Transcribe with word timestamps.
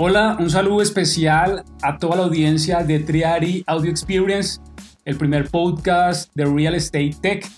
Hola, 0.00 0.36
un 0.38 0.48
saludo 0.48 0.80
especial 0.80 1.64
a 1.82 1.98
toda 1.98 2.14
la 2.14 2.22
audiencia 2.22 2.84
de 2.84 3.00
Triari 3.00 3.64
Audio 3.66 3.90
Experience, 3.90 4.60
el 5.04 5.16
primer 5.16 5.50
podcast 5.50 6.30
de 6.36 6.44
Real 6.44 6.76
Estate 6.76 7.16
Tech 7.20 7.50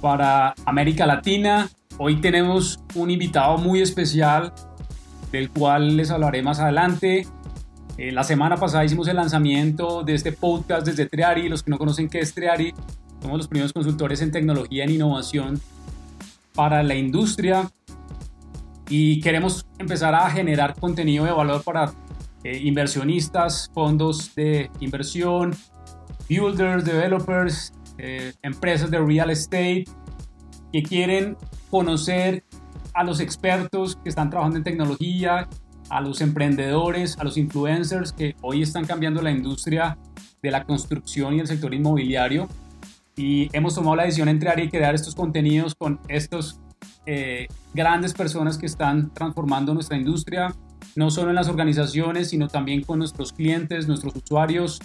para 0.00 0.54
América 0.64 1.04
Latina. 1.04 1.68
Hoy 1.98 2.22
tenemos 2.22 2.80
un 2.94 3.10
invitado 3.10 3.58
muy 3.58 3.82
especial 3.82 4.54
del 5.32 5.50
cual 5.50 5.98
les 5.98 6.10
hablaré 6.10 6.42
más 6.42 6.60
adelante. 6.60 7.26
Eh, 7.98 8.10
la 8.10 8.24
semana 8.24 8.56
pasada 8.56 8.82
hicimos 8.86 9.06
el 9.08 9.16
lanzamiento 9.16 10.02
de 10.02 10.14
este 10.14 10.32
podcast 10.32 10.86
desde 10.86 11.04
Triari. 11.04 11.50
Los 11.50 11.62
que 11.62 11.70
no 11.70 11.76
conocen 11.76 12.08
qué 12.08 12.20
es 12.20 12.32
Triari, 12.32 12.72
somos 13.20 13.36
los 13.36 13.48
primeros 13.48 13.74
consultores 13.74 14.22
en 14.22 14.30
tecnología 14.30 14.84
e 14.86 14.92
innovación 14.92 15.60
para 16.54 16.82
la 16.82 16.94
industria 16.94 17.70
y 18.88 19.20
queremos 19.20 19.66
empezar 19.78 20.14
a 20.14 20.28
generar 20.30 20.74
contenido 20.78 21.24
de 21.24 21.32
valor 21.32 21.62
para 21.62 21.92
eh, 22.42 22.58
inversionistas, 22.62 23.70
fondos 23.72 24.34
de 24.34 24.70
inversión, 24.80 25.54
builders, 26.28 26.84
developers, 26.84 27.72
eh, 27.98 28.32
empresas 28.42 28.90
de 28.90 28.98
real 28.98 29.30
estate 29.30 29.84
que 30.72 30.82
quieren 30.82 31.36
conocer 31.70 32.44
a 32.92 33.04
los 33.04 33.20
expertos 33.20 33.96
que 33.96 34.08
están 34.08 34.30
trabajando 34.30 34.58
en 34.58 34.64
tecnología, 34.64 35.48
a 35.88 36.00
los 36.00 36.20
emprendedores, 36.20 37.18
a 37.18 37.24
los 37.24 37.36
influencers 37.36 38.12
que 38.12 38.36
hoy 38.42 38.62
están 38.62 38.84
cambiando 38.84 39.22
la 39.22 39.30
industria 39.30 39.98
de 40.42 40.50
la 40.50 40.64
construcción 40.64 41.34
y 41.34 41.40
el 41.40 41.46
sector 41.46 41.72
inmobiliario. 41.74 42.48
Y 43.16 43.48
hemos 43.56 43.74
tomado 43.74 43.96
la 43.96 44.04
decisión 44.04 44.28
entre 44.28 44.64
y 44.64 44.68
crear 44.68 44.94
estos 44.94 45.14
contenidos 45.14 45.74
con 45.74 46.00
estos 46.08 46.60
eh, 47.06 47.46
grandes 47.74 48.14
personas 48.14 48.56
que 48.56 48.66
están 48.66 49.12
transformando 49.12 49.74
nuestra 49.74 49.96
industria, 49.96 50.54
no 50.94 51.10
solo 51.10 51.30
en 51.30 51.34
las 51.34 51.48
organizaciones, 51.48 52.30
sino 52.30 52.48
también 52.48 52.82
con 52.82 53.00
nuestros 53.00 53.32
clientes, 53.32 53.88
nuestros 53.88 54.14
usuarios. 54.14 54.78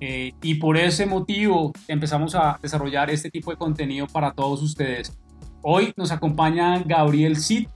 Eh, 0.00 0.32
y 0.42 0.56
por 0.56 0.76
ese 0.76 1.06
motivo 1.06 1.72
empezamos 1.86 2.34
a 2.34 2.58
desarrollar 2.60 3.08
este 3.10 3.30
tipo 3.30 3.52
de 3.52 3.56
contenido 3.56 4.08
para 4.08 4.32
todos 4.32 4.60
ustedes. 4.62 5.16
Hoy 5.62 5.92
nos 5.96 6.10
acompaña 6.10 6.82
Gabriel 6.82 7.36
Cid, 7.36 7.68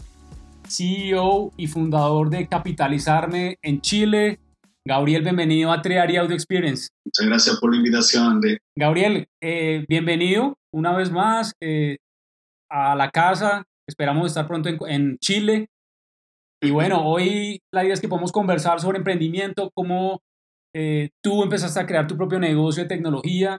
CEO 0.68 1.52
y 1.56 1.68
fundador 1.68 2.28
de 2.28 2.48
Capitalizarme 2.48 3.58
en 3.62 3.80
Chile. 3.80 4.40
Gabriel, 4.84 5.22
bienvenido 5.22 5.70
a 5.70 5.80
Triari 5.82 6.16
Audio 6.16 6.34
Experience. 6.34 6.88
Muchas 7.04 7.26
gracias 7.26 7.60
por 7.60 7.70
la 7.70 7.76
invitación, 7.76 8.24
André. 8.24 8.58
Gabriel, 8.74 9.28
eh, 9.40 9.84
bienvenido 9.88 10.58
una 10.72 10.96
vez 10.96 11.12
más 11.12 11.54
a 12.68 12.96
la 12.96 13.10
casa. 13.10 13.64
Esperamos 13.88 14.26
estar 14.26 14.46
pronto 14.46 14.68
en, 14.86 15.18
Chile. 15.18 15.68
Y 16.62 16.70
bueno, 16.70 17.06
hoy 17.06 17.60
la 17.72 17.84
idea 17.84 17.94
es 17.94 18.00
que 18.00 18.08
podamos 18.08 18.32
conversar 18.32 18.80
sobre 18.80 18.98
emprendimiento, 18.98 19.70
cómo 19.74 20.20
eh, 20.74 21.10
tú 21.22 21.42
empezaste 21.42 21.78
a 21.80 21.86
crear 21.86 22.06
tu 22.06 22.16
propio 22.16 22.38
negocio 22.40 22.82
de 22.82 22.88
tecnología 22.88 23.58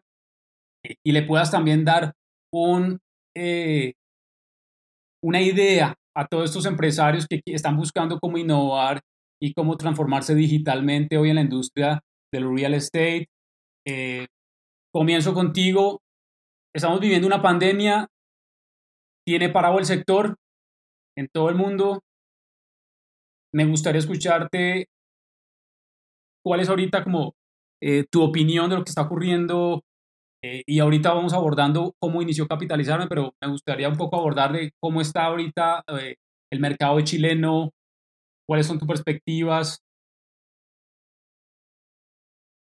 y 1.05 1.11
le 1.11 1.23
puedas 1.23 1.51
también 1.51 1.85
dar 1.85 2.13
un, 2.53 2.99
eh, 3.35 3.93
una 5.23 5.41
idea 5.41 5.95
a 6.15 6.25
todos 6.25 6.45
estos 6.45 6.65
empresarios 6.65 7.27
que 7.27 7.41
están 7.45 7.77
buscando 7.77 8.19
cómo 8.19 8.37
innovar 8.37 8.99
y 9.41 9.53
cómo 9.53 9.77
transformarse 9.77 10.33
digitalmente 10.33 11.17
hoy 11.17 11.29
en 11.29 11.35
la 11.35 11.41
industria 11.41 12.01
del 12.33 12.51
real 12.53 12.73
estate. 12.73 13.27
Eh, 13.87 14.25
comienzo 14.91 15.33
contigo. 15.33 16.01
Estamos 16.75 16.99
viviendo 16.99 17.27
una 17.27 17.41
pandemia 17.41 18.07
tiene 19.27 19.49
parado 19.49 19.77
el 19.77 19.83
sector 19.83 20.37
en 21.17 21.27
todo 21.27 21.49
el 21.49 21.55
mundo. 21.55 21.99
Me 23.53 23.65
gustaría 23.65 23.99
escucharte 23.99 24.87
cuál 26.45 26.61
es 26.61 26.69
ahorita 26.69 27.03
como 27.03 27.33
eh, 27.83 28.05
tu 28.09 28.23
opinión 28.23 28.69
de 28.69 28.77
lo 28.77 28.85
que 28.85 28.89
está 28.89 29.01
ocurriendo 29.01 29.81
eh, 30.41 30.63
y 30.65 30.79
ahorita 30.79 31.13
vamos 31.13 31.33
abordando 31.33 31.93
cómo 31.99 32.21
inició 32.21 32.47
Capitalizarme, 32.47 33.07
pero 33.07 33.33
me 33.41 33.49
gustaría 33.49 33.89
un 33.89 33.97
poco 33.97 34.15
abordar 34.15 34.53
de 34.53 34.71
cómo 34.81 35.01
está 35.01 35.25
ahorita 35.25 35.83
eh, 35.99 36.15
el 36.49 36.61
mercado 36.61 37.01
chileno, 37.01 37.71
cuáles 38.47 38.65
son 38.65 38.79
tus 38.79 38.87
perspectivas. 38.87 39.81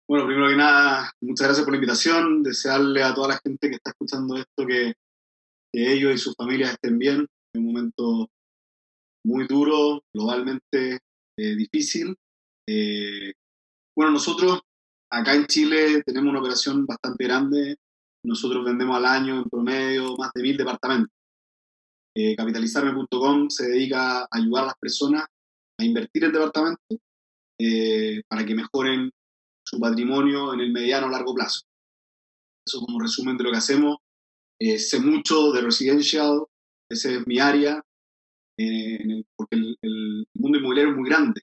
Bueno, 0.05 0.25
primero 0.25 0.49
que 0.49 0.57
nada, 0.57 1.13
muchas 1.21 1.47
gracias 1.47 1.63
por 1.63 1.71
la 1.71 1.77
invitación, 1.77 2.43
desearle 2.43 3.03
a 3.03 3.13
toda 3.13 3.29
la 3.29 3.39
gente 3.41 3.69
que 3.69 3.75
está 3.75 3.91
escuchando 3.91 4.35
esto 4.35 4.67
que 4.67 4.95
que 5.73 5.93
ellos 5.93 6.13
y 6.13 6.17
sus 6.17 6.35
familias 6.35 6.71
estén 6.71 6.97
bien 6.97 7.27
en 7.53 7.61
un 7.61 7.73
momento 7.73 8.29
muy 9.25 9.47
duro, 9.47 10.03
globalmente 10.13 10.99
eh, 11.37 11.55
difícil. 11.55 12.15
Eh, 12.67 13.33
bueno, 13.95 14.11
nosotros 14.13 14.61
acá 15.11 15.35
en 15.35 15.45
Chile 15.45 16.03
tenemos 16.03 16.29
una 16.29 16.39
operación 16.39 16.85
bastante 16.85 17.23
grande. 17.23 17.77
Nosotros 18.23 18.65
vendemos 18.65 18.97
al 18.97 19.05
año 19.05 19.37
en 19.37 19.49
promedio 19.49 20.15
más 20.17 20.31
de 20.33 20.41
mil 20.41 20.57
departamentos. 20.57 21.15
Eh, 22.15 22.35
capitalizarme.com 22.35 23.49
se 23.49 23.67
dedica 23.69 24.23
a 24.23 24.27
ayudar 24.31 24.63
a 24.63 24.67
las 24.67 24.77
personas 24.77 25.25
a 25.79 25.83
invertir 25.83 26.25
en 26.25 26.33
departamentos 26.33 26.97
para 28.27 28.43
que 28.43 28.55
mejoren 28.55 29.11
su 29.63 29.79
patrimonio 29.79 30.51
en 30.53 30.61
el 30.61 30.71
mediano 30.71 31.07
o 31.07 31.09
largo 31.11 31.35
plazo. 31.35 31.61
Eso 32.65 32.79
como 32.81 32.99
resumen 32.99 33.37
de 33.37 33.43
lo 33.43 33.51
que 33.51 33.57
hacemos. 33.57 33.97
Eh, 34.63 34.77
sé 34.77 34.99
mucho 34.99 35.51
de 35.53 35.61
residencial, 35.61 36.45
esa 36.87 37.09
es 37.09 37.25
mi 37.25 37.39
área, 37.39 37.83
eh, 38.59 39.23
porque 39.35 39.55
el, 39.55 40.27
mundo 40.35 40.59
inmobiliario 40.59 40.91
es 40.91 40.97
muy 40.99 41.09
grande. 41.09 41.41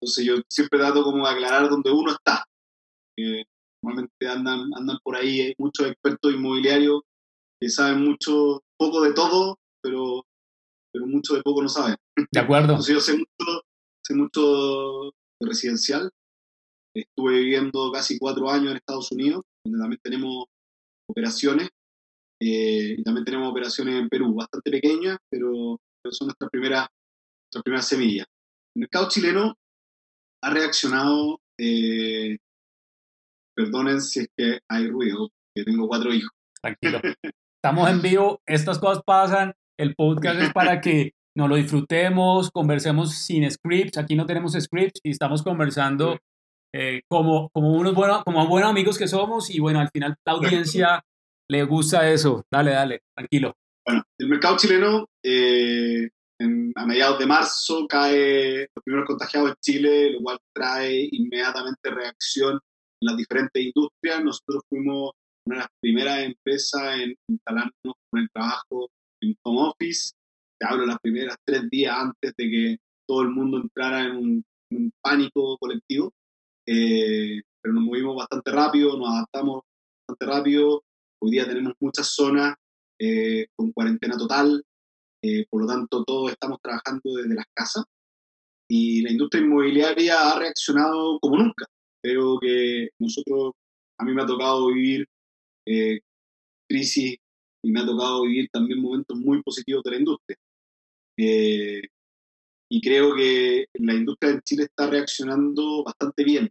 Entonces 0.00 0.24
yo 0.24 0.34
siempre 0.48 0.78
trato 0.78 1.02
como 1.02 1.26
de 1.26 1.34
aclarar 1.34 1.68
dónde 1.68 1.90
uno 1.90 2.12
está. 2.12 2.44
normalmente 3.82 4.28
andan, 4.28 4.70
andan 4.72 4.98
por 5.02 5.16
ahí, 5.16 5.40
hay 5.40 5.54
muchos 5.58 5.88
expertos 5.88 6.32
inmobiliarios 6.32 7.00
que 7.60 7.68
saben 7.68 8.04
mucho, 8.04 8.62
poco 8.78 9.02
de 9.02 9.14
todo, 9.14 9.58
pero, 9.82 10.24
pero 10.92 11.08
mucho 11.08 11.34
de 11.34 11.42
poco 11.42 11.60
no 11.62 11.68
saben. 11.68 11.96
De 12.30 12.38
acuerdo. 12.38 12.74
Entonces 12.74 12.94
yo 12.94 13.00
sé 13.00 13.14
mucho, 13.14 13.62
sé 14.06 14.14
mucho 14.14 15.10
de 15.40 15.48
residencial. 15.48 16.08
Estuve 16.94 17.40
viviendo 17.40 17.90
casi 17.90 18.16
cuatro 18.16 18.48
años 18.48 18.70
en 18.70 18.76
Estados 18.76 19.10
Unidos, 19.10 19.42
donde 19.64 19.80
también 19.80 20.00
tenemos 20.04 20.44
operaciones 21.08 21.68
eh, 22.40 22.94
y 22.98 23.02
también 23.02 23.24
tenemos 23.24 23.50
operaciones 23.50 23.96
en 23.96 24.08
Perú, 24.08 24.34
bastante 24.34 24.70
pequeñas, 24.70 25.18
pero, 25.30 25.78
son 26.10 26.28
nuestra 26.28 26.48
primera, 26.48 26.88
nuestra 27.46 27.62
primera 27.62 27.82
semilla. 27.82 28.24
El 28.74 28.80
mercado 28.80 29.08
chileno 29.08 29.54
ha 30.42 30.50
reaccionado, 30.50 31.40
eh, 31.58 32.38
perdonen 33.54 34.00
si 34.00 34.20
es 34.20 34.28
que 34.36 34.60
hay 34.70 34.88
ruido, 34.88 35.30
que 35.54 35.64
tengo 35.64 35.88
cuatro 35.88 36.14
hijos. 36.14 36.30
Tranquilo. 36.62 37.00
Estamos 37.62 37.90
en 37.90 38.00
vivo, 38.00 38.40
estas 38.46 38.78
cosas 38.78 39.02
pasan, 39.04 39.52
el 39.78 39.96
podcast 39.96 40.40
es 40.40 40.52
para 40.52 40.80
que 40.80 41.12
nos 41.36 41.48
lo 41.48 41.56
disfrutemos, 41.56 42.50
conversemos 42.52 43.14
sin 43.14 43.50
scripts, 43.50 43.98
aquí 43.98 44.14
no 44.14 44.26
tenemos 44.26 44.52
scripts 44.52 45.00
y 45.02 45.10
estamos 45.10 45.42
conversando 45.42 46.18
eh, 46.72 47.02
como, 47.08 47.48
como 47.50 47.72
unos 47.72 47.94
buenos, 47.94 48.22
como 48.24 48.46
buenos 48.46 48.70
amigos 48.70 48.96
que 48.96 49.08
somos 49.08 49.50
y 49.50 49.58
bueno, 49.58 49.80
al 49.80 49.90
final 49.90 50.16
la 50.24 50.32
audiencia 50.32 51.04
le 51.50 51.64
gusta 51.64 52.10
eso. 52.10 52.44
Dale, 52.50 52.72
dale, 52.72 53.02
tranquilo. 53.14 53.54
Bueno, 53.86 54.02
el 54.18 54.28
mercado 54.28 54.56
chileno, 54.58 55.06
eh, 55.24 56.08
a 56.74 56.86
mediados 56.86 57.18
de 57.18 57.26
marzo, 57.26 57.86
cae 57.88 58.68
los 58.74 58.84
primeros 58.84 59.06
contagiados 59.06 59.50
en 59.50 59.56
Chile, 59.60 60.12
lo 60.12 60.20
cual 60.20 60.38
trae 60.54 61.08
inmediatamente 61.10 61.90
reacción 61.90 62.54
en 62.54 63.06
las 63.06 63.16
diferentes 63.16 63.62
industrias. 63.62 64.22
Nosotros 64.22 64.62
fuimos 64.68 65.12
una 65.46 65.56
de 65.56 65.60
las 65.60 65.68
primeras 65.80 66.18
empresas 66.20 67.00
en 67.00 67.14
instalarnos 67.28 67.72
con 68.10 68.20
el 68.20 68.28
trabajo 68.30 68.90
en 69.22 69.34
home 69.42 69.70
office. 69.70 70.12
Te 70.60 70.66
hablo 70.66 70.86
las 70.86 70.98
primeras 71.00 71.36
tres 71.44 71.68
días 71.70 71.96
antes 71.96 72.34
de 72.36 72.50
que 72.50 72.76
todo 73.08 73.22
el 73.22 73.30
mundo 73.30 73.58
entrara 73.58 74.04
en 74.04 74.16
un, 74.16 74.44
pánico 75.02 75.56
colectivo. 75.58 76.12
Eh, 76.66 77.40
pero 77.62 77.74
nos 77.74 77.84
movimos 77.84 78.16
bastante 78.16 78.50
rápido, 78.52 78.98
nos 78.98 79.08
adaptamos 79.08 79.62
bastante 80.06 80.36
rápido, 80.36 80.82
Hoy 81.20 81.32
día 81.32 81.46
tenemos 81.46 81.74
muchas 81.80 82.14
zonas 82.14 82.54
eh, 83.00 83.48
con 83.56 83.72
cuarentena 83.72 84.16
total, 84.16 84.64
eh, 85.22 85.46
por 85.50 85.62
lo 85.62 85.66
tanto 85.66 86.04
todos 86.04 86.30
estamos 86.30 86.58
trabajando 86.62 87.14
desde 87.16 87.34
las 87.34 87.46
casas 87.52 87.84
y 88.70 89.02
la 89.02 89.10
industria 89.10 89.42
inmobiliaria 89.42 90.30
ha 90.30 90.38
reaccionado 90.38 91.18
como 91.18 91.38
nunca. 91.38 91.66
Creo 92.02 92.38
que 92.38 92.90
nosotros, 93.00 93.54
a 93.98 94.04
mí 94.04 94.14
me 94.14 94.22
ha 94.22 94.26
tocado 94.26 94.68
vivir 94.68 95.06
eh, 95.66 95.98
crisis 96.68 97.16
y 97.64 97.72
me 97.72 97.80
ha 97.80 97.86
tocado 97.86 98.22
vivir 98.22 98.48
también 98.52 98.80
momentos 98.80 99.18
muy 99.18 99.42
positivos 99.42 99.82
de 99.82 99.90
la 99.90 99.96
industria. 99.98 100.36
y 102.70 102.80
creo 102.80 103.14
que 103.16 103.66
la 103.74 103.94
industria 103.94 104.32
en 104.32 104.40
Chile 104.42 104.64
está 104.64 104.88
reaccionando 104.88 105.82
bastante 105.84 106.22
bien. 106.22 106.50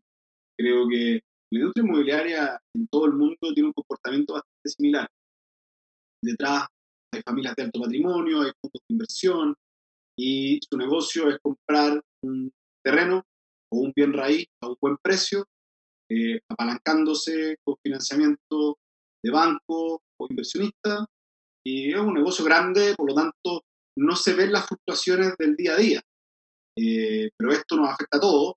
Creo 0.58 0.88
que 0.90 1.22
la 1.52 1.60
industria 1.60 1.86
inmobiliaria 1.86 2.62
en 2.76 2.88
todo 2.88 3.06
el 3.06 3.14
mundo 3.14 3.54
tiene 3.54 3.68
un 3.68 3.74
comportamiento 3.74 4.34
bastante 4.34 4.70
similar. 4.70 5.08
Detrás 6.22 6.68
hay 7.14 7.22
familias 7.22 7.56
de 7.56 7.64
alto 7.64 7.82
patrimonio, 7.82 8.42
hay 8.42 8.52
fondos 8.62 8.82
de 8.88 8.94
inversión 8.94 9.56
y 10.20 10.60
su 10.70 10.78
negocio 10.78 11.30
es 11.30 11.40
comprar 11.40 12.02
un 12.24 12.52
terreno 12.84 13.24
o 13.72 13.80
un 13.80 13.94
bien 13.96 14.14
raíz 14.14 14.48
a 14.62 14.70
un 14.70 14.76
buen 14.82 14.98
precio, 14.98 15.46
eh, 16.10 16.40
apalancándose 16.50 17.58
con 17.64 17.76
financiamiento 17.84 18.78
de 19.24 19.32
banco 19.32 20.02
o 20.20 20.28
inversionista. 20.30 21.06
Y 21.66 21.94
es 21.94 22.00
un 22.00 22.14
negocio 22.14 22.46
grande, 22.46 22.96
por 22.96 23.10
lo 23.10 23.16
tanto, 23.16 23.64
no 23.98 24.16
se 24.16 24.34
ven 24.34 24.54
las 24.54 24.68
fluctuaciones 24.68 25.36
del 25.38 25.56
día 25.56 25.74
a 25.74 25.78
día. 25.78 26.02
Eh, 26.78 27.30
pero 27.38 27.52
esto 27.52 27.76
nos 27.76 27.90
afecta 27.90 28.18
a 28.18 28.22
todos 28.22 28.54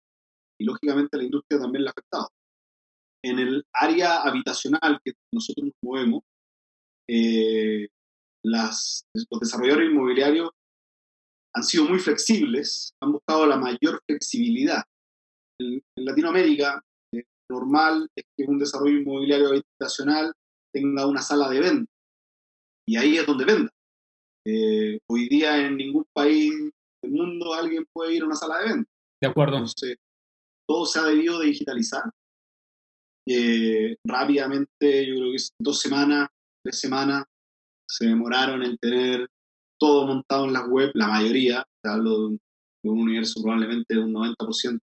y 0.61 0.65
lógicamente 0.65 1.17
a 1.17 1.19
la 1.19 1.25
industria 1.25 1.61
también 1.61 1.85
le 1.85 1.89
ha 1.89 1.93
afectado. 1.93 2.29
En 3.23 3.39
el 3.39 3.65
área 3.73 4.23
habitacional 4.23 5.01
que 5.05 5.13
nosotros 5.33 5.67
nos 5.67 5.75
movemos, 5.83 6.23
eh, 7.09 7.89
las, 8.45 9.05
los 9.15 9.41
desarrolladores 9.41 9.91
inmobiliarios 9.91 10.51
han 11.55 11.65
sido 11.65 11.85
muy 11.85 11.99
flexibles, 11.99 12.95
han 13.03 13.13
buscado 13.13 13.47
la 13.47 13.57
mayor 13.57 14.01
flexibilidad. 14.07 14.83
En, 15.61 15.83
Latinoamérica, 15.97 16.83
eh, 17.15 17.25
normal 17.51 18.09
es 18.17 18.25
que 18.37 18.45
un 18.45 18.59
desarrollo 18.59 18.99
inmobiliario 18.99 19.49
habitacional 19.49 20.33
tenga 20.73 21.07
una 21.07 21.21
sala 21.21 21.49
de 21.51 21.61
venta 21.61 21.93
y 22.91 22.97
ahí 22.97 23.19
es 23.19 23.27
donde 23.27 23.45
venda. 23.45 23.71
Eh, 24.47 24.99
hoy 25.09 25.29
día 25.29 25.65
en 25.67 25.77
ningún 25.77 26.05
país 26.13 26.53
del 27.03 27.13
mundo 27.13 27.53
alguien 27.55 27.85
puede 27.93 28.15
ir 28.15 28.23
a 28.23 28.27
una 28.27 28.35
sala 28.35 28.59
de 28.59 28.69
venta. 28.69 28.91
De 29.23 29.29
acuerdo. 29.29 29.57
Entonces, 29.59 29.97
todo 30.67 30.87
se 30.87 30.99
ha 30.99 31.05
debido 31.05 31.39
de 31.39 31.47
digitalizar. 31.47 32.03
Rápidamente, 34.05 35.07
yo 35.07 35.17
creo 35.17 35.33
que 35.33 35.43
dos 35.59 35.81
semanas, 35.81 36.29
tres 36.65 36.81
semanas, 36.81 37.25
se 37.91 38.07
demoraron 38.07 38.63
en 38.63 38.77
tener 38.79 39.29
todo 39.81 40.07
montado 40.07 40.45
en 40.45 40.53
la 40.53 40.67
web, 40.67 40.91
la 40.95 41.09
mayoría, 41.09 41.67
te 41.83 41.91
hablo 41.91 42.19
de 42.19 42.25
un, 42.27 42.41
universo 42.83 43.43
probablemente 43.43 43.95
de 43.95 44.01
un 44.01 44.13
90%, 44.13 44.79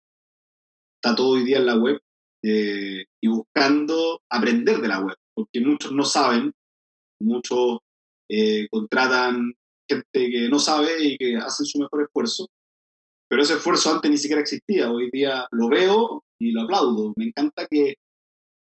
está 0.97 1.17
todo 1.17 1.31
hoy 1.31 1.45
día 1.45 1.59
en 1.59 1.67
la 1.67 1.77
web 1.77 2.01
eh, 2.45 3.05
y 3.21 3.29
buscando 3.29 4.23
aprender 4.31 4.81
de 4.81 4.89
la 4.89 5.01
web, 5.01 5.17
porque 5.35 5.61
muchos 5.61 5.93
no 5.93 6.05
saben, 6.05 6.53
muchos 7.21 7.79
eh, 8.31 8.69
contratan 8.71 9.53
gente 9.89 10.31
que 10.31 10.49
no 10.49 10.59
sabe 10.59 11.03
y 11.03 11.19
que 11.19 11.37
hacen 11.37 11.67
su 11.67 11.79
mejor 11.81 12.03
esfuerzo, 12.03 12.47
pero 13.29 13.43
ese 13.43 13.55
esfuerzo 13.55 13.95
antes 13.95 14.11
ni 14.11 14.19
siquiera 14.19 14.43
existía, 14.43 14.91
hoy 14.91 15.11
día 15.11 15.47
lo 15.51 15.69
veo 15.69 16.25
y 16.39 16.53
lo 16.53 16.63
aplaudo, 16.63 17.13
me 17.17 17.27
encanta 17.27 17.67
que 17.67 17.97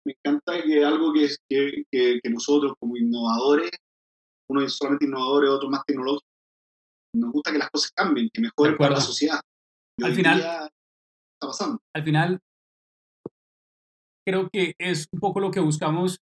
me 0.06 0.14
encanta 0.17 0.62
que 0.62 0.85
algo 0.85 1.12
que, 1.12 1.29
que, 1.49 2.20
que 2.23 2.31
nosotros 2.31 2.75
como 2.79 2.97
innovadores 2.97 3.70
uno 4.50 4.62
es 4.62 4.76
solamente 4.76 5.06
innovador 5.06 5.44
y 5.44 5.49
otro 5.49 5.70
más 5.70 5.85
tecnológico. 5.87 6.26
Nos 7.14 7.32
gusta 7.32 7.52
que 7.52 7.58
las 7.58 7.70
cosas 7.70 7.91
cambien, 7.93 8.29
que 8.32 8.41
mejoren 8.41 8.76
para 8.76 8.94
la 8.94 9.00
sociedad. 9.00 9.41
al 10.02 10.14
final, 10.14 10.38
está 10.38 10.70
pasando. 11.41 11.79
Al 11.94 12.02
final, 12.02 12.41
creo 14.26 14.49
que 14.52 14.75
es 14.79 15.06
un 15.12 15.20
poco 15.20 15.41
lo 15.41 15.50
que 15.50 15.61
buscamos 15.61 16.19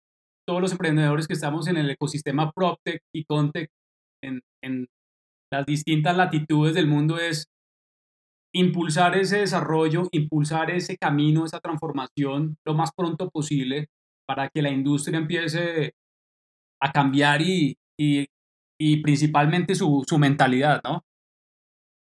todos 0.47 0.61
los 0.61 0.73
emprendedores 0.73 1.27
que 1.27 1.35
estamos 1.35 1.69
en 1.69 1.77
el 1.77 1.91
ecosistema 1.91 2.50
PropTech 2.53 3.00
y 3.15 3.25
Contech 3.25 3.70
en, 4.23 4.41
en 4.62 4.87
las 5.53 5.65
distintas 5.65 6.17
latitudes 6.17 6.75
del 6.75 6.87
mundo 6.87 7.19
es 7.19 7.47
impulsar 8.55 9.19
ese 9.19 9.39
desarrollo, 9.39 10.09
impulsar 10.12 10.71
ese 10.71 10.97
camino, 10.97 11.45
esa 11.45 11.61
transformación 11.61 12.56
lo 12.65 12.75
más 12.75 12.91
pronto 12.97 13.29
posible 13.29 13.89
para 14.27 14.49
que 14.49 14.62
la 14.62 14.71
industria 14.71 15.19
empiece 15.19 15.95
a 16.81 16.93
cambiar 16.93 17.43
y, 17.43 17.77
y, 17.99 18.27
y 18.81 19.03
principalmente 19.03 19.75
su, 19.75 20.05
su, 20.09 20.19
mentalidad, 20.19 20.81
¿no? 20.85 21.05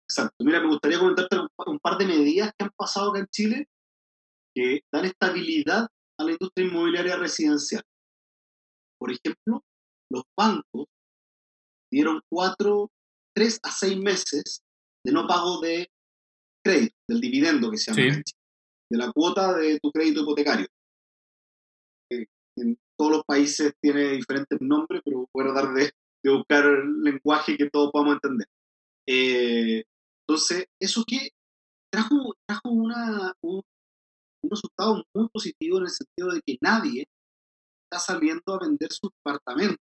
Exacto. 0.08 0.34
Mira, 0.42 0.60
me 0.60 0.68
gustaría 0.68 0.98
comentarte 0.98 1.36
un, 1.66 1.78
par 1.78 1.98
de 1.98 2.06
medidas 2.06 2.52
que 2.56 2.64
han 2.64 2.70
pasado 2.76 3.10
acá 3.10 3.20
en 3.20 3.26
Chile 3.26 3.68
que 4.54 4.80
dan 4.92 5.04
estabilidad 5.04 5.88
a 6.18 6.24
la 6.24 6.32
industria 6.32 6.66
inmobiliaria 6.66 7.16
residencial. 7.16 7.82
Por 8.98 9.12
ejemplo, 9.12 9.62
los 10.10 10.24
bancos 10.36 10.86
dieron 11.92 12.20
cuatro, 12.28 12.90
tres 13.34 13.60
a 13.62 13.70
seis 13.70 13.98
meses 13.98 14.62
de 15.04 15.12
no 15.12 15.26
pago 15.26 15.60
de 15.60 15.88
crédito, 16.62 16.94
del 17.08 17.20
dividendo 17.20 17.70
que 17.70 17.78
se 17.78 17.92
llama, 17.92 18.22
de 18.90 18.98
la 18.98 19.12
cuota 19.12 19.56
de 19.56 19.78
tu 19.80 19.90
crédito 19.90 20.22
hipotecario. 20.22 20.66
Eh, 22.10 22.26
en 22.56 22.78
todos 22.98 23.12
los 23.12 23.24
países 23.24 23.72
tiene 23.80 24.12
diferentes 24.12 24.60
nombres, 24.60 25.02
pero 25.04 25.28
voy 25.32 25.44
a 25.44 25.52
tratar 25.52 25.74
de, 25.74 25.92
de 26.22 26.30
buscar 26.36 26.64
el 26.66 27.02
lenguaje 27.02 27.56
que 27.56 27.70
todos 27.70 27.90
podamos 27.92 28.14
entender. 28.14 28.46
Eh, 29.06 29.84
entonces, 30.26 30.66
eso 30.80 31.02
que 31.06 31.30
trajo, 31.90 32.34
trajo 32.46 32.68
una, 32.68 33.34
un, 33.42 33.62
un, 34.42 34.50
resultado 34.50 35.04
muy 35.14 35.28
positivo 35.28 35.78
en 35.78 35.84
el 35.84 35.90
sentido 35.90 36.32
de 36.32 36.40
que 36.42 36.58
nadie 36.60 37.06
está 37.84 37.98
saliendo 37.98 38.54
a 38.54 38.60
vender 38.60 38.92
sus 38.92 39.10
apartamentos, 39.24 39.84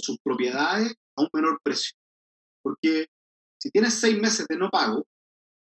sus 0.00 0.18
propiedades 0.22 0.94
a 1.16 1.22
un 1.22 1.28
menor 1.32 1.60
precio. 1.62 1.96
Porque 2.62 3.06
si 3.60 3.70
tienes 3.70 3.94
seis 3.94 4.20
meses 4.20 4.46
de 4.48 4.56
no 4.56 4.70
pago, 4.70 5.04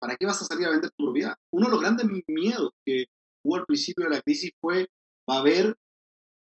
¿para 0.03 0.17
qué 0.17 0.25
vas 0.25 0.41
a 0.41 0.45
salir 0.45 0.67
a 0.67 0.71
vender 0.71 0.91
tu 0.91 1.05
propiedad? 1.05 1.33
Uno 1.53 1.67
de 1.67 1.71
los 1.71 1.79
grandes 1.79 2.05
miedos 2.27 2.71
que 2.85 3.05
hubo 3.41 3.55
al 3.55 3.65
principio 3.65 4.03
de 4.03 4.09
la 4.09 4.21
crisis 4.21 4.51
fue, 4.59 4.85
va 5.29 5.37
a 5.37 5.39
haber 5.39 5.77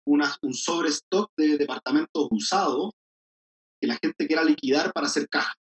un 0.05 0.53
sobrestock 0.53 1.31
de 1.37 1.59
departamentos 1.59 2.27
usados 2.33 2.91
que 3.81 3.87
la 3.87 3.97
gente 4.03 4.27
quiera 4.27 4.43
liquidar 4.43 4.93
para 4.93 5.07
hacer 5.07 5.29
caja. 5.29 5.55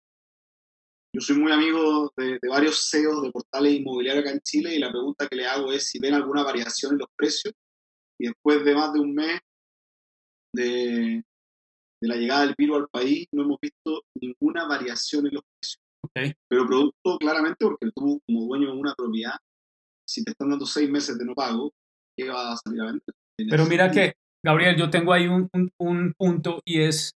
Yo 1.14 1.22
soy 1.22 1.38
muy 1.38 1.52
amigo 1.52 2.12
de, 2.18 2.40
varios 2.50 2.90
CEOs 2.90 3.22
de 3.22 3.32
portales 3.32 3.74
inmobiliarios 3.74 4.26
acá 4.26 4.34
en 4.34 4.42
Chile 4.42 4.74
y 4.74 4.80
la 4.80 4.90
pregunta 4.90 5.28
que 5.28 5.36
le 5.36 5.46
hago 5.46 5.72
es 5.72 5.86
si 5.86 6.00
ven 6.00 6.16
alguna 6.16 6.42
variación 6.42 6.94
en 6.94 7.00
los 7.00 7.10
precios 7.16 7.54
y 8.20 8.30
después 8.30 8.66
de 8.66 8.74
más 8.74 8.94
de 8.94 9.00
un 9.00 9.14
mes 9.14 9.40
de 10.56 11.24
la 12.02 12.16
llegada 12.16 12.48
del 12.48 12.56
virus 12.58 12.78
al 12.78 12.88
país 12.88 13.28
no 13.32 13.44
hemos 13.44 13.60
visto 13.62 14.06
ninguna 14.20 14.68
variación 14.68 15.28
en 15.28 15.36
los 15.36 15.44
precios. 15.44 15.81
Okay. 16.16 16.34
Pero 16.50 16.66
producto 16.66 17.18
claramente 17.20 17.66
porque 17.66 17.90
tú 17.96 18.20
como 18.28 18.46
dueño 18.48 18.72
de 18.72 18.78
una 18.78 18.94
propiedad, 18.96 19.36
si 20.08 20.24
te 20.24 20.32
están 20.32 20.50
dando 20.50 20.66
seis 20.66 20.90
meses 20.90 21.18
de 21.18 21.26
no 21.26 21.34
pago, 21.34 21.72
¿qué 22.18 22.28
vas 22.30 22.54
a 22.54 22.58
salir 22.58 22.82
a 22.82 22.86
vender? 22.86 23.16
Pero 23.50 23.66
mira 23.66 23.90
que 23.90 24.14
Gabriel, 24.46 24.76
yo 24.76 24.90
tengo 24.90 25.14
ahí 25.14 25.28
un, 25.28 25.50
un, 25.54 25.72
un, 25.80 26.14
punto 26.18 26.60
y 26.66 26.82
es 26.82 27.14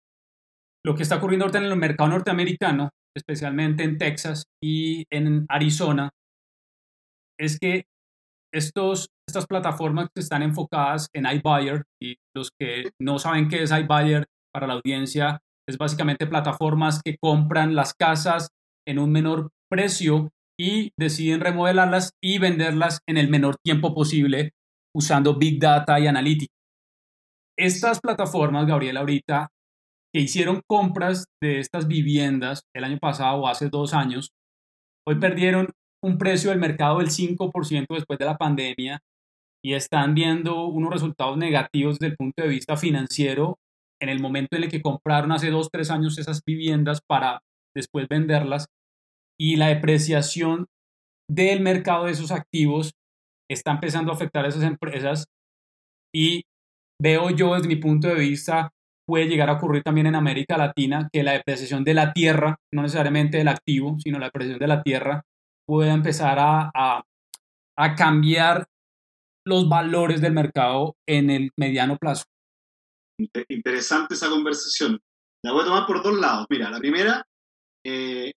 lo 0.84 0.94
que 0.94 1.02
está 1.02 1.16
ocurriendo 1.16 1.44
ahorita 1.44 1.58
en 1.58 1.64
el 1.64 1.76
mercado 1.76 2.10
norteamericano, 2.10 2.90
especialmente 3.16 3.84
en 3.84 3.98
Texas 3.98 4.44
y 4.62 5.04
en 5.10 5.46
Arizona, 5.48 6.10
es 7.38 7.58
que 7.58 7.84
estos, 8.52 9.08
estas 9.26 9.46
plataformas 9.46 10.08
que 10.14 10.20
están 10.20 10.43
enfocadas 10.43 11.08
en 11.14 11.26
iBuyer 11.26 11.84
y 12.00 12.17
los 12.36 12.50
que 12.58 12.90
no 13.00 13.19
saben 13.19 13.48
qué 13.48 13.62
es 13.62 13.70
iBuyer 13.70 14.26
para 14.52 14.67
la 14.67 14.74
audiencia, 14.74 15.40
es 15.69 15.78
básicamente 15.78 16.26
plataformas 16.26 17.00
que 17.02 17.17
compran 17.19 17.74
las 17.74 17.94
casas 17.94 18.48
en 18.86 18.98
un 18.98 19.10
menor 19.12 19.51
precio 19.70 20.31
y 20.58 20.93
deciden 20.98 21.41
remodelarlas 21.41 22.12
y 22.22 22.39
venderlas 22.39 23.01
en 23.08 23.17
el 23.17 23.29
menor 23.29 23.56
tiempo 23.65 23.94
posible 23.94 24.53
usando 24.94 25.36
Big 25.36 25.58
Data 25.58 25.98
y 25.98 26.06
Analytics. 26.06 26.53
Estas 27.58 28.01
plataformas, 28.01 28.67
Gabriel, 28.67 28.96
ahorita, 28.96 29.48
que 30.12 30.20
hicieron 30.20 30.60
compras 30.69 31.27
de 31.43 31.58
estas 31.58 31.86
viviendas 31.89 32.65
el 32.74 32.84
año 32.84 32.98
pasado 32.98 33.43
o 33.43 33.48
hace 33.48 33.69
dos 33.70 33.94
años, 33.94 34.31
hoy 35.06 35.19
perdieron 35.19 35.70
un 36.05 36.19
precio 36.19 36.51
del 36.51 36.58
mercado 36.58 36.98
del 36.98 37.08
5% 37.08 37.86
después 37.94 38.19
de 38.19 38.24
la 38.24 38.36
pandemia 38.36 39.01
y 39.65 39.74
están 39.74 40.15
viendo 40.15 40.67
unos 40.67 40.93
resultados 40.93 41.36
negativos 41.39 41.98
desde 41.98 42.12
el 42.12 42.17
punto 42.17 42.43
de 42.43 42.48
vista 42.48 42.77
financiero 42.77 43.58
en 44.01 44.08
el 44.08 44.20
momento 44.20 44.56
en 44.56 44.65
el 44.65 44.70
que 44.70 44.82
compraron 44.82 45.31
hace 45.32 45.51
dos, 45.51 45.69
tres 45.70 45.91
años 45.91 46.19
esas 46.19 46.43
viviendas 46.44 47.01
para 47.06 47.41
después 47.74 48.08
venderlas 48.08 48.67
y 49.38 49.56
la 49.56 49.69
depreciación 49.69 50.67
del 51.29 51.60
mercado 51.60 52.05
de 52.05 52.12
esos 52.12 52.31
activos 52.31 52.93
está 53.50 53.72
empezando 53.72 54.12
a 54.12 54.14
afectar 54.14 54.44
a 54.44 54.48
esas 54.48 54.62
empresas 54.62 55.26
y 56.14 56.43
veo 57.00 57.31
yo 57.31 57.55
desde 57.55 57.69
mi 57.69 57.76
punto 57.76 58.08
de 58.08 58.14
vista 58.14 58.70
puede 59.06 59.26
llegar 59.26 59.50
a 59.50 59.55
ocurrir 59.55 59.82
también 59.82 60.06
en 60.06 60.14
América 60.14 60.56
Latina 60.56 61.08
que 61.12 61.22
la 61.22 61.32
depreciación 61.32 61.84
de 61.84 61.94
la 61.94 62.12
tierra, 62.12 62.56
no 62.72 62.82
necesariamente 62.82 63.38
del 63.38 63.48
activo, 63.48 63.96
sino 63.98 64.19
la 64.19 64.26
depreciación 64.26 64.60
de 64.60 64.69
la 64.69 64.82
tierra, 64.82 65.22
pueda 65.67 65.93
empezar 65.93 66.38
a, 66.38 66.70
a, 66.74 67.02
a 67.76 67.94
cambiar 67.94 68.67
los 69.44 69.69
valores 69.69 70.20
del 70.20 70.32
mercado 70.32 70.94
en 71.06 71.31
el 71.31 71.50
mediano 71.58 71.96
plazo. 71.96 72.24
Interesante 73.48 74.14
esa 74.14 74.29
conversación. 74.29 75.00
La 75.44 75.52
voy 75.52 75.62
a 75.62 75.64
tomar 75.64 75.86
por 75.86 76.02
dos 76.02 76.19
lados. 76.19 76.46
Mira, 76.48 76.70
la 76.70 76.79
primera, 76.79 77.26
eh, 77.84 78.32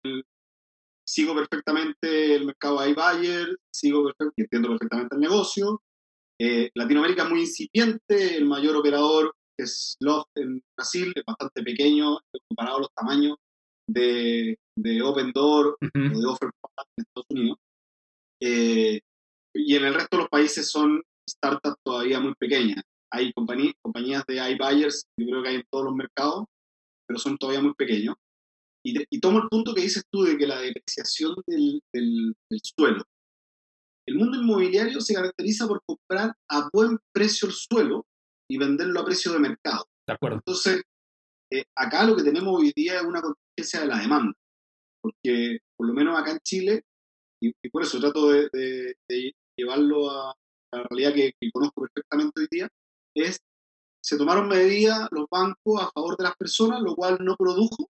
sigo 1.05 1.35
perfectamente 1.35 2.35
el 2.35 2.45
mercado 2.45 2.85
iBuyer, 2.87 3.57
sigo 3.73 4.03
perfecto, 4.05 4.33
entiendo 4.37 4.69
perfectamente 4.69 5.15
el 5.15 5.21
negocio, 5.21 5.81
eh, 6.39 6.71
Latinoamérica 6.75 7.23
es 7.23 7.29
muy 7.29 7.41
incipiente, 7.41 8.37
el 8.37 8.45
mayor 8.45 8.75
operador 8.75 9.35
es 9.57 9.95
Loft 9.99 10.29
en 10.35 10.61
Brasil, 10.75 11.13
es 11.15 11.23
bastante 11.25 11.61
pequeño 11.63 12.19
comparado 12.49 12.77
a 12.77 12.81
los 12.81 12.93
tamaños 12.93 13.37
de, 13.87 14.57
de 14.77 15.01
Open 15.01 15.31
Door 15.31 15.77
uh 15.79 15.85
-huh. 15.85 16.15
o 16.15 16.19
de 16.19 16.25
Offer 16.25 16.49
en 16.97 17.03
Estados 17.03 17.25
Unidos. 17.29 17.57
Eh, 18.41 18.99
y 19.55 19.75
en 19.75 19.85
el 19.85 19.93
resto 19.93 20.17
de 20.17 20.23
los 20.23 20.29
países 20.29 20.69
son 20.69 21.01
startups 21.29 21.77
todavía 21.85 22.19
muy 22.19 22.33
pequeñas. 22.35 22.83
Hay 23.11 23.31
compañías, 23.33 23.75
compañías 23.81 24.25
de 24.27 24.35
iBuyers, 24.51 25.05
yo 25.19 25.27
creo 25.27 25.43
que 25.43 25.49
hay 25.49 25.55
en 25.55 25.65
todos 25.71 25.85
los 25.85 25.95
mercados, 25.95 26.45
pero 27.07 27.19
son 27.19 27.37
todavía 27.37 27.61
muy 27.61 27.73
pequeños. 27.75 28.15
Y, 28.85 29.01
y 29.09 29.19
tomo 29.19 29.39
el 29.39 29.49
punto 29.49 29.73
que 29.73 29.81
dices 29.81 30.03
tú 30.11 30.23
de 30.23 30.37
que 30.37 30.45
la 30.45 30.59
depreciación 30.59 31.35
del, 31.47 31.81
del, 31.93 32.35
del 32.49 32.59
suelo. 32.61 33.03
El 34.05 34.15
mundo 34.15 34.37
inmobiliario 34.37 34.99
se 34.99 35.13
caracteriza 35.13 35.67
por 35.67 35.81
comprar 35.85 36.35
a 36.49 36.69
buen 36.73 36.99
precio 37.13 37.47
el 37.47 37.53
suelo 37.53 38.05
y 38.49 38.57
venderlo 38.57 38.99
a 38.99 39.05
precio 39.05 39.31
de 39.31 39.39
mercado. 39.39 39.85
De 40.05 40.13
acuerdo. 40.13 40.37
Entonces, 40.37 40.83
eh, 41.51 41.63
acá 41.75 42.03
lo 42.03 42.15
que 42.15 42.23
tenemos 42.23 42.59
hoy 42.59 42.73
día 42.75 42.97
es 42.97 43.03
una 43.03 43.21
contingencia 43.21 43.81
de 43.81 43.87
la 43.87 43.99
demanda, 43.99 44.33
porque 45.01 45.59
por 45.77 45.87
lo 45.87 45.93
menos 45.93 46.19
acá 46.19 46.31
en 46.31 46.39
Chile, 46.39 46.83
y, 47.41 47.53
y 47.61 47.69
por 47.69 47.83
eso 47.83 47.99
trato 47.99 48.29
de, 48.29 48.49
de, 48.51 48.95
de 49.07 49.31
llevarlo 49.57 50.09
a 50.09 50.33
la 50.73 50.83
realidad 50.89 51.13
que, 51.13 51.33
que, 51.39 51.51
conozco 51.51 51.81
perfectamente 51.81 52.41
hoy 52.41 52.47
día, 52.51 52.69
es, 53.15 53.39
se 54.03 54.17
tomaron 54.17 54.49
medidas 54.49 55.07
los 55.11 55.27
bancos 55.29 55.81
a 55.81 55.91
favor 55.91 56.17
de 56.17 56.23
las 56.23 56.35
personas, 56.35 56.81
lo 56.81 56.95
cual 56.95 57.19
no 57.21 57.35
produjo 57.37 57.89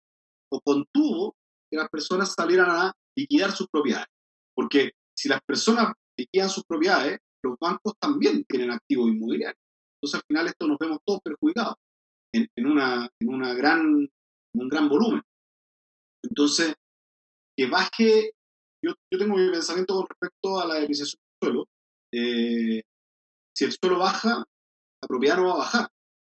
o 0.53 0.61
contuvo 0.61 1.35
que 1.69 1.77
las 1.77 1.89
personas 1.89 2.33
salieran 2.33 2.69
a 2.69 2.93
liquidar 3.17 3.51
sus 3.51 3.67
propiedades. 3.67 4.07
Porque 4.55 4.91
si 5.17 5.27
las 5.27 5.41
personas 5.41 5.93
liquidan 6.17 6.49
sus 6.49 6.63
propiedades, 6.63 7.19
los 7.43 7.57
bancos 7.59 7.93
también 7.99 8.45
tienen 8.45 8.71
activos 8.71 9.09
inmobiliarios. 9.09 9.59
Entonces 9.97 10.19
al 10.19 10.25
final 10.27 10.47
esto 10.47 10.67
nos 10.67 10.77
vemos 10.77 10.99
todos 11.05 11.21
perjudicados 11.23 11.75
en, 12.33 12.47
en, 12.55 12.65
una, 12.67 13.09
en, 13.19 13.33
una 13.33 13.53
gran, 13.53 13.81
en 13.81 14.61
un 14.61 14.69
gran 14.69 14.87
volumen. 14.87 15.23
Entonces, 16.23 16.75
que 17.57 17.67
baje, 17.67 18.33
yo, 18.83 18.93
yo 19.11 19.19
tengo 19.19 19.35
mi 19.35 19.51
pensamiento 19.51 19.95
con 19.95 20.07
respecto 20.07 20.59
a 20.59 20.67
la 20.67 20.75
depreciación 20.75 21.19
del 21.19 21.49
suelo. 21.49 21.67
Eh, 22.13 22.83
si 23.55 23.65
el 23.65 23.71
suelo 23.71 23.99
baja, 23.99 24.37
la 25.01 25.07
propiedad 25.07 25.37
no 25.37 25.47
va 25.47 25.53
a 25.53 25.57
bajar. 25.57 25.89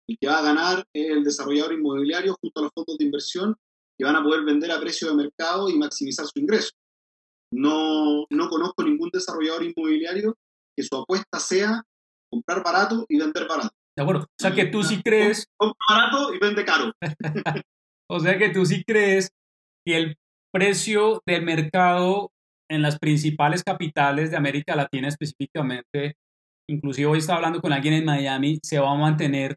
El 0.08 0.18
que 0.18 0.28
va 0.28 0.38
a 0.38 0.42
ganar 0.42 0.86
es 0.92 1.10
el 1.10 1.24
desarrollador 1.24 1.72
inmobiliario 1.72 2.36
junto 2.40 2.60
a 2.60 2.64
los 2.64 2.72
fondos 2.74 2.98
de 2.98 3.04
inversión 3.04 3.56
que 4.04 4.12
van 4.12 4.16
a 4.16 4.22
poder 4.22 4.44
vender 4.44 4.70
a 4.70 4.78
precio 4.78 5.08
de 5.08 5.16
mercado 5.16 5.70
y 5.70 5.78
maximizar 5.78 6.26
su 6.26 6.38
ingreso. 6.38 6.72
No, 7.50 8.26
no 8.28 8.48
conozco 8.50 8.82
ningún 8.82 9.08
desarrollador 9.10 9.64
inmobiliario 9.64 10.36
que 10.76 10.82
su 10.82 10.94
apuesta 10.94 11.40
sea 11.40 11.82
comprar 12.30 12.62
barato 12.62 13.06
y 13.08 13.18
vender 13.18 13.48
barato. 13.48 13.70
De 13.96 14.02
acuerdo. 14.02 14.24
O 14.24 14.42
sea 14.42 14.52
que 14.52 14.66
tú 14.66 14.82
sí 14.82 15.00
crees. 15.02 15.46
Compra 15.56 15.78
barato 15.88 16.34
y 16.34 16.38
vende 16.38 16.64
caro. 16.64 16.92
o 18.10 18.20
sea 18.20 18.36
que 18.36 18.50
tú 18.50 18.66
sí 18.66 18.84
crees 18.84 19.30
que 19.86 19.96
el 19.96 20.16
precio 20.52 21.22
del 21.26 21.42
mercado 21.42 22.30
en 22.70 22.82
las 22.82 22.98
principales 22.98 23.62
capitales 23.62 24.30
de 24.30 24.36
América 24.36 24.76
Latina 24.76 25.08
específicamente, 25.08 26.16
inclusive 26.68 27.06
hoy 27.06 27.18
estaba 27.18 27.38
hablando 27.38 27.60
con 27.60 27.72
alguien 27.72 27.94
en 27.94 28.04
Miami, 28.04 28.58
se 28.62 28.78
va 28.78 28.90
a 28.90 28.96
mantener 28.96 29.56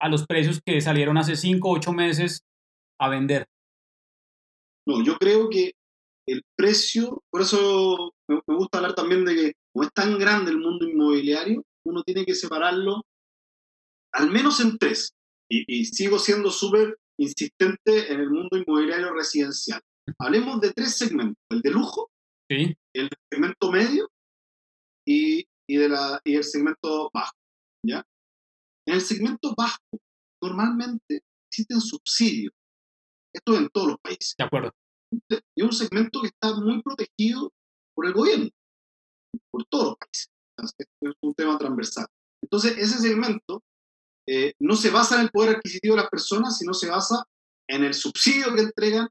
a 0.00 0.08
los 0.08 0.26
precios 0.26 0.60
que 0.64 0.80
salieron 0.80 1.16
hace 1.16 1.36
5 1.36 1.68
o 1.68 1.72
8 1.76 1.92
meses 1.92 2.42
a 3.00 3.08
vender. 3.08 3.46
No, 4.86 5.02
yo 5.04 5.16
creo 5.16 5.48
que 5.48 5.72
el 6.26 6.42
precio, 6.56 7.22
por 7.30 7.42
eso 7.42 8.14
me, 8.28 8.40
me 8.46 8.56
gusta 8.56 8.78
hablar 8.78 8.94
también 8.94 9.24
de 9.24 9.34
que 9.34 9.52
como 9.72 9.84
es 9.84 9.92
tan 9.92 10.18
grande 10.18 10.50
el 10.50 10.58
mundo 10.58 10.88
inmobiliario, 10.88 11.64
uno 11.84 12.02
tiene 12.02 12.24
que 12.24 12.34
separarlo 12.34 13.02
al 14.12 14.30
menos 14.30 14.60
en 14.60 14.78
tres. 14.78 15.14
Y, 15.50 15.64
y 15.66 15.84
sigo 15.84 16.18
siendo 16.18 16.50
súper 16.50 16.96
insistente 17.18 18.12
en 18.12 18.20
el 18.20 18.30
mundo 18.30 18.56
inmobiliario 18.56 19.12
residencial. 19.12 19.80
Hablemos 20.18 20.60
de 20.60 20.72
tres 20.72 20.96
segmentos, 20.96 21.42
el 21.50 21.60
de 21.60 21.70
lujo, 21.70 22.10
¿Sí? 22.50 22.74
el 22.94 23.08
segmento 23.30 23.70
medio 23.70 24.10
y, 25.06 25.46
y, 25.68 25.76
de 25.76 25.88
la, 25.88 26.20
y 26.24 26.36
el 26.36 26.44
segmento 26.44 27.10
bajo. 27.12 27.34
¿ya? 27.86 28.04
En 28.86 28.94
el 28.94 29.00
segmento 29.00 29.54
bajo, 29.56 29.80
normalmente 30.42 31.22
existen 31.50 31.80
subsidios. 31.80 32.52
Esto 33.32 33.56
en 33.56 33.68
todos 33.70 33.88
los 33.88 33.98
países. 34.00 34.34
De 34.36 34.44
acuerdo. 34.44 34.72
Y 35.10 35.62
es 35.62 35.64
un 35.64 35.72
segmento 35.72 36.20
que 36.20 36.28
está 36.28 36.54
muy 36.54 36.82
protegido 36.82 37.52
por 37.94 38.06
el 38.06 38.12
gobierno, 38.12 38.48
por 39.50 39.64
todos 39.66 39.88
los 39.88 39.96
países. 39.98 40.28
Es 41.00 41.12
un 41.22 41.34
tema 41.34 41.58
transversal. 41.58 42.06
Entonces, 42.42 42.76
ese 42.78 42.98
segmento 42.98 43.62
eh, 44.26 44.54
no 44.60 44.76
se 44.76 44.90
basa 44.90 45.16
en 45.16 45.22
el 45.22 45.30
poder 45.30 45.56
adquisitivo 45.56 45.96
de 45.96 46.02
las 46.02 46.10
personas, 46.10 46.58
sino 46.58 46.74
se 46.74 46.88
basa 46.88 47.24
en 47.68 47.84
el 47.84 47.94
subsidio 47.94 48.54
que 48.54 48.62
entregan 48.62 49.08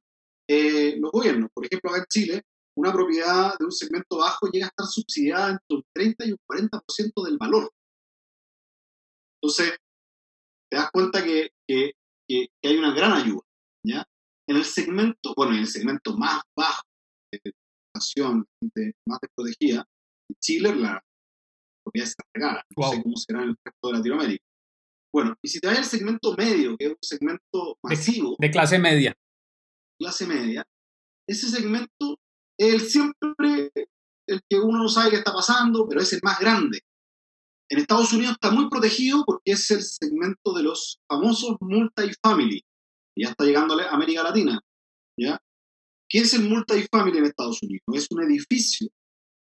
eh, 0.47 0.97
los 0.99 1.11
gobiernos. 1.11 1.49
Por 1.53 1.65
ejemplo, 1.65 1.91
acá 1.91 1.99
en 1.99 2.05
Chile, 2.09 2.41
una 2.77 2.91
propiedad 2.91 3.57
de 3.57 3.65
un 3.65 3.71
segmento 3.71 4.17
bajo 4.17 4.47
llega 4.47 4.67
a 4.67 4.69
estar 4.69 4.85
subsidiada 4.85 5.51
entre 5.51 5.77
un 5.77 5.83
30 5.93 6.25
y 6.25 6.31
un 6.31 6.39
40% 6.47 7.25
del 7.25 7.37
valor. 7.37 7.71
Entonces, 9.41 9.77
te 10.69 10.77
das 10.77 10.91
cuenta 10.91 11.23
que, 11.23 11.49
que, 11.67 11.93
que, 12.27 12.47
que, 12.61 12.69
hay 12.69 12.77
una 12.77 12.93
gran 12.93 13.13
ayuda. 13.13 13.41
¿ya? 13.83 14.05
En 14.51 14.57
el 14.57 14.65
segmento, 14.65 15.33
bueno, 15.37 15.53
en 15.53 15.59
el 15.59 15.67
segmento 15.67 16.17
más 16.17 16.41
bajo 16.57 16.81
de 17.31 17.53
nación, 17.95 18.45
de 18.75 18.91
más 19.07 19.17
desprotegida, 19.21 19.85
en 20.29 20.35
Chile 20.41 20.75
la 20.75 21.01
propiedad 21.85 22.07
se 22.07 22.15
regala. 22.35 22.65
No 22.75 22.83
Wow. 22.83 22.93
sé 22.93 23.01
cómo 23.03 23.15
será 23.15 23.43
en 23.43 23.49
el 23.51 23.55
resto 23.63 23.87
de 23.87 23.93
Latinoamérica. 23.93 24.43
Bueno, 25.13 25.35
y 25.41 25.47
si 25.47 25.61
te 25.61 25.67
vas 25.67 25.77
al 25.77 25.85
segmento 25.85 26.35
medio, 26.35 26.75
que 26.75 26.85
es 26.87 26.91
un 26.91 26.97
segmento 27.01 27.77
masivo, 27.81 28.35
De 28.39 28.51
clase 28.51 28.77
media. 28.77 29.15
clase 29.97 30.27
media, 30.27 30.65
ese 31.29 31.47
segmento 31.49 32.17
es 32.59 32.73
el 32.73 32.81
siempre 32.81 33.71
el 34.27 34.41
que 34.49 34.59
uno 34.59 34.79
no 34.83 34.89
sabe 34.89 35.11
qué 35.11 35.15
está 35.17 35.31
pasando, 35.33 35.87
pero 35.87 36.01
es 36.01 36.11
el 36.11 36.19
más 36.23 36.39
grande. 36.39 36.81
En 37.69 37.79
Estados 37.79 38.11
Unidos 38.11 38.33
está 38.33 38.51
muy 38.51 38.69
protegido 38.69 39.23
porque 39.25 39.51
es 39.53 39.71
el 39.71 39.81
segmento 39.81 40.53
de 40.53 40.63
los 40.63 40.99
famosos 41.09 41.55
multifamily. 41.61 42.61
Y 43.15 43.23
ya 43.23 43.31
está 43.31 43.45
llegando 43.45 43.77
a 43.79 43.89
América 43.89 44.23
Latina. 44.23 44.59
¿ya? 45.17 45.41
¿Qué 46.09 46.19
es 46.19 46.33
el 46.33 46.49
multifamily 46.49 47.17
en 47.17 47.25
Estados 47.25 47.61
Unidos? 47.63 47.83
Es 47.93 48.07
un 48.11 48.23
edificio 48.23 48.87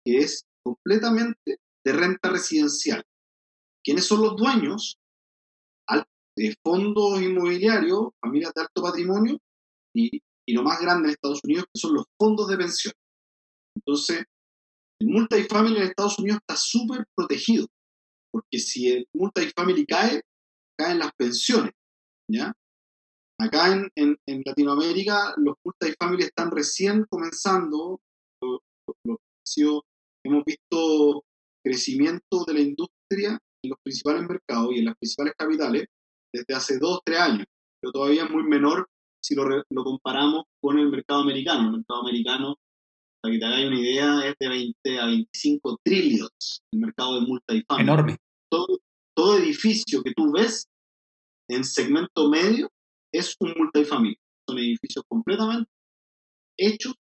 que 0.05 0.19
es 0.19 0.45
completamente 0.63 1.59
de 1.85 1.93
renta 1.93 2.31
residencial. 2.31 3.05
¿Quiénes 3.83 4.05
son 4.05 4.23
los 4.23 4.37
dueños? 4.37 4.97
De 6.37 6.57
fondos 6.63 7.21
inmobiliarios, 7.21 8.11
familias 8.21 8.55
de 8.55 8.63
alto 8.63 8.83
patrimonio 8.83 9.39
y, 9.95 10.23
y 10.47 10.53
lo 10.55 10.63
más 10.63 10.81
grande 10.81 11.09
en 11.09 11.15
Estados 11.15 11.41
Unidos, 11.43 11.67
que 11.73 11.81
son 11.81 11.95
los 11.95 12.07
fondos 12.17 12.49
de 12.49 12.57
pensión. 12.57 12.95
Entonces, 13.75 14.25
el 15.01 15.09
multifamily 15.09 15.77
en 15.77 15.83
Estados 15.83 16.19
Unidos 16.19 16.39
está 16.41 16.57
súper 16.57 17.05
protegido, 17.15 17.67
porque 18.33 18.59
si 18.59 18.91
el 18.91 19.09
multifamily 19.13 19.85
cae, 19.87 20.23
caen 20.79 21.01
las 21.01 21.13
pensiones, 21.15 21.73
¿ya? 22.31 22.53
Acá 23.41 23.73
en, 23.73 23.91
en, 23.95 24.19
en 24.27 24.43
Latinoamérica 24.45 25.35
los 25.39 25.57
multifamily 25.65 26.25
están 26.25 26.51
recién 26.51 27.07
comenzando, 27.09 28.01
lo, 28.43 28.63
lo, 28.87 28.95
lo, 29.05 29.85
hemos 30.25 30.45
visto 30.45 31.25
crecimiento 31.65 32.45
de 32.47 32.55
la 32.55 32.61
industria 32.61 33.39
en 33.63 33.71
los 33.71 33.79
principales 33.83 34.29
mercados 34.29 34.73
y 34.75 34.81
en 34.81 34.85
las 34.87 34.97
principales 34.97 35.35
capitales 35.37 35.87
desde 36.33 36.55
hace 36.55 36.79
dos, 36.79 37.01
tres 37.05 37.19
años, 37.19 37.47
pero 37.81 37.93
todavía 37.93 38.25
es 38.25 38.31
muy 38.31 38.45
menor 38.45 38.87
si 39.23 39.35
lo, 39.35 39.45
lo 39.49 39.85
comparamos 39.85 40.45
con 40.63 40.79
el 40.79 40.91
mercado 40.91 41.23
americano. 41.23 41.71
El 41.71 41.77
mercado 41.79 42.03
americano 42.03 42.57
para 43.21 43.33
que 43.33 43.39
te 43.39 43.45
hagáis 43.45 43.67
una 43.67 43.81
idea, 43.81 44.29
es 44.29 44.35
de 44.39 44.49
20 44.49 44.99
a 44.99 45.07
25 45.07 45.79
trillones 45.85 46.63
el 46.73 46.81
mercado 46.81 47.21
de 47.21 47.27
multifamily. 47.27 47.83
Enorme. 47.83 48.17
Todo, 48.51 48.79
todo 49.15 49.39
edificio 49.39 50.03
que 50.03 50.13
tú 50.15 50.33
ves 50.33 50.67
en 51.49 51.65
segmento 51.65 52.29
medio 52.29 52.71
es 53.13 53.37
un 53.41 53.55
multifamily. 53.57 54.17
Son 54.49 54.59
edificios 54.59 55.05
completamente 55.09 55.71
hechos 56.59 56.95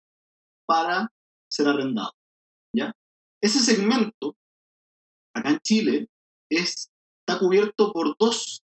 para 0.66 1.12
ser 1.50 1.68
arrendados. 1.68 2.14
¿ya? 2.74 2.92
Ese 3.42 3.60
segmento, 3.60 4.36
acá 5.34 5.50
en 5.50 5.58
Chile, 5.60 6.08
es, 6.50 6.90
está 7.26 7.38
cubierto 7.38 7.92
por 7.92 8.16
dos, 8.18 8.62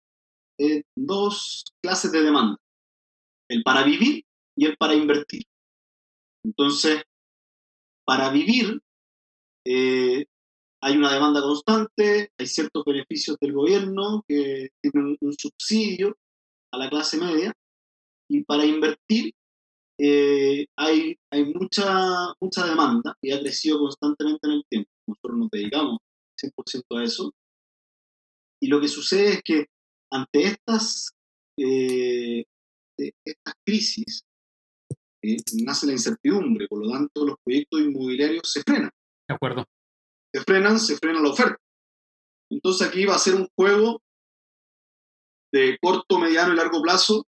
eh, 0.60 0.84
dos 0.98 1.66
clases 1.82 2.12
de 2.12 2.24
demanda. 2.24 2.58
El 3.50 3.64
para 3.64 3.84
vivir 3.84 4.24
y 4.58 4.66
el 4.66 4.78
para 4.78 4.96
invertir. 4.96 5.44
Entonces, 6.44 7.04
para 8.06 8.30
vivir 8.32 8.82
eh, 9.66 10.26
hay 10.82 10.98
una 10.98 11.14
demanda 11.14 11.42
constante, 11.42 12.32
hay 12.38 12.48
ciertos 12.48 12.84
beneficios 12.86 13.38
del 13.40 13.54
gobierno 13.54 14.24
que 14.28 14.70
tienen 14.82 15.18
un 15.20 15.34
subsidio 15.38 16.18
a 16.72 16.78
la 16.78 16.90
clase 16.90 17.18
media, 17.18 17.54
y 18.30 18.44
para 18.44 18.66
invertir 18.66 19.34
eh, 20.02 20.66
hay, 20.78 21.18
hay 21.30 21.46
mucha, 21.54 22.34
mucha 22.40 22.66
demanda 22.66 23.18
y 23.22 23.32
ha 23.32 23.40
crecido 23.40 23.80
constantemente 23.80 24.48
en 24.48 24.54
el 24.54 24.64
tiempo. 24.70 24.90
Nosotros 25.06 25.38
nos 25.38 25.50
dedicamos 25.50 25.98
100% 26.42 27.00
a 27.00 27.04
eso. 27.04 27.34
Y 28.62 28.68
lo 28.68 28.80
que 28.80 28.88
sucede 28.88 29.30
es 29.30 29.42
que 29.44 29.66
ante 30.12 30.44
estas, 30.44 31.12
eh, 31.58 32.46
estas 32.98 33.54
crisis, 33.66 34.24
eh, 35.22 35.38
nace 35.64 35.88
la 35.88 35.94
incertidumbre, 35.94 36.68
por 36.68 36.86
lo 36.86 36.92
tanto 36.92 37.26
los 37.26 37.36
proyectos 37.44 37.82
inmobiliarios 37.82 38.50
se 38.52 38.62
frenan. 38.64 38.92
De 39.28 39.36
acuerdo. 39.36 39.66
Se 40.34 40.42
frenan, 40.42 40.80
se 40.80 40.96
frena 40.98 41.22
la 41.22 41.30
oferta. 41.30 41.58
Entonces 42.50 42.88
aquí 42.88 43.06
va 43.06 43.16
a 43.16 43.20
ser 43.20 43.36
un 43.36 43.48
juego 43.56 44.02
de 45.52 45.78
corto, 45.82 46.20
mediano 46.20 46.54
y 46.54 46.58
largo 46.58 46.82
plazo 46.82 47.26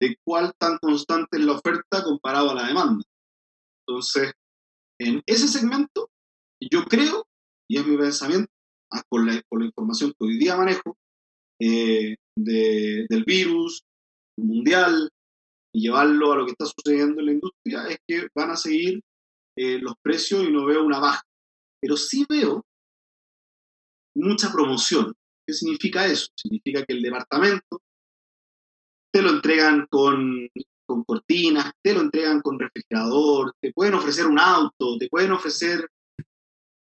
de 0.00 0.16
cuál 0.24 0.52
tan 0.58 0.78
constante 0.78 1.38
es 1.38 1.44
la 1.44 1.52
oferta 1.52 2.02
comparado 2.02 2.50
a 2.50 2.54
la 2.54 2.66
demanda. 2.66 3.04
Entonces, 3.86 4.32
en 5.00 5.22
ese 5.26 5.48
segmento, 5.48 6.10
yo 6.60 6.84
creo, 6.84 7.26
y 7.68 7.78
es 7.78 7.86
mi 7.86 7.96
pensamiento, 7.96 8.50
ah, 8.92 9.02
con, 9.08 9.26
la, 9.26 9.32
la 9.32 9.64
información 9.64 10.10
que 10.10 10.26
hoy 10.26 10.38
día 10.38 10.56
manejo, 10.56 10.96
eh, 11.60 12.16
del 12.36 13.24
virus 13.24 13.82
mundial 14.36 15.08
y 15.72 15.82
llevarlo 15.82 16.32
a 16.32 16.36
lo 16.36 16.46
que 16.46 16.52
está 16.52 16.66
sucediendo 16.66 17.20
en 17.20 17.26
la 17.26 17.32
industria, 17.32 17.86
es 17.88 17.98
que 18.06 18.28
van 18.34 18.50
a 18.50 18.56
seguir 18.56 19.00
eh, 19.56 19.78
los 19.78 19.94
precios 20.02 20.44
y 20.44 20.52
no 20.52 20.64
veo 20.66 20.84
una 20.84 21.00
baja. 21.00 21.22
Pero 21.80 21.96
sí 21.96 22.24
veo 22.28 22.64
mucha 24.16 24.52
promoción. 24.52 25.14
¿Qué 25.46 25.52
significa 25.52 26.06
eso? 26.06 26.28
Significa 26.36 26.84
que 26.84 26.94
el 26.94 27.02
departamento 27.02 27.82
te 29.12 29.22
lo 29.22 29.30
entregan 29.30 29.86
con, 29.90 30.48
con 30.86 31.04
cortinas, 31.04 31.72
te 31.82 31.94
lo 31.94 32.00
entregan 32.00 32.40
con 32.40 32.58
refrigerador, 32.58 33.54
te 33.60 33.72
pueden 33.72 33.94
ofrecer 33.94 34.26
un 34.26 34.38
auto, 34.38 34.98
te 34.98 35.08
pueden 35.08 35.32
ofrecer 35.32 35.88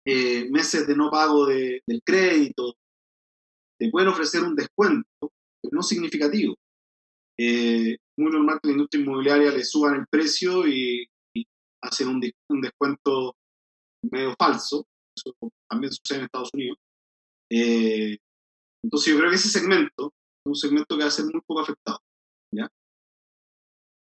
eh, 0.05 0.49
meses 0.49 0.87
de 0.87 0.95
no 0.95 1.09
pago 1.09 1.45
del 1.45 2.01
crédito, 2.03 2.75
te 3.79 3.89
pueden 3.89 4.09
ofrecer 4.09 4.43
un 4.43 4.55
descuento, 4.55 5.07
pero 5.19 5.75
no 5.75 5.83
significativo. 5.83 6.55
Eh, 7.37 7.97
muy 8.17 8.31
normal 8.31 8.59
que 8.61 8.69
la 8.69 8.73
industria 8.73 9.01
inmobiliaria 9.01 9.51
le 9.51 9.63
suban 9.63 9.95
el 9.95 10.07
precio 10.07 10.67
y, 10.67 11.07
hacen 11.81 12.07
un, 12.07 12.21
un, 12.49 12.61
descuento 12.61 13.35
medio 14.09 14.33
falso. 14.39 14.87
Eso 15.15 15.35
también 15.69 15.91
sucede 15.91 16.19
en 16.19 16.25
Estados 16.25 16.49
Unidos. 16.53 16.77
Eh, 17.51 18.17
entonces 18.83 19.13
yo 19.13 19.19
creo 19.19 19.29
que 19.29 19.37
ese 19.37 19.49
segmento 19.49 20.13
es 20.45 20.49
un 20.49 20.55
segmento 20.55 20.97
que 20.97 21.03
va 21.03 21.07
a 21.07 21.11
ser 21.11 21.25
muy 21.25 21.41
poco 21.45 21.61
afectado. 21.61 21.99
¿ya? 22.51 22.69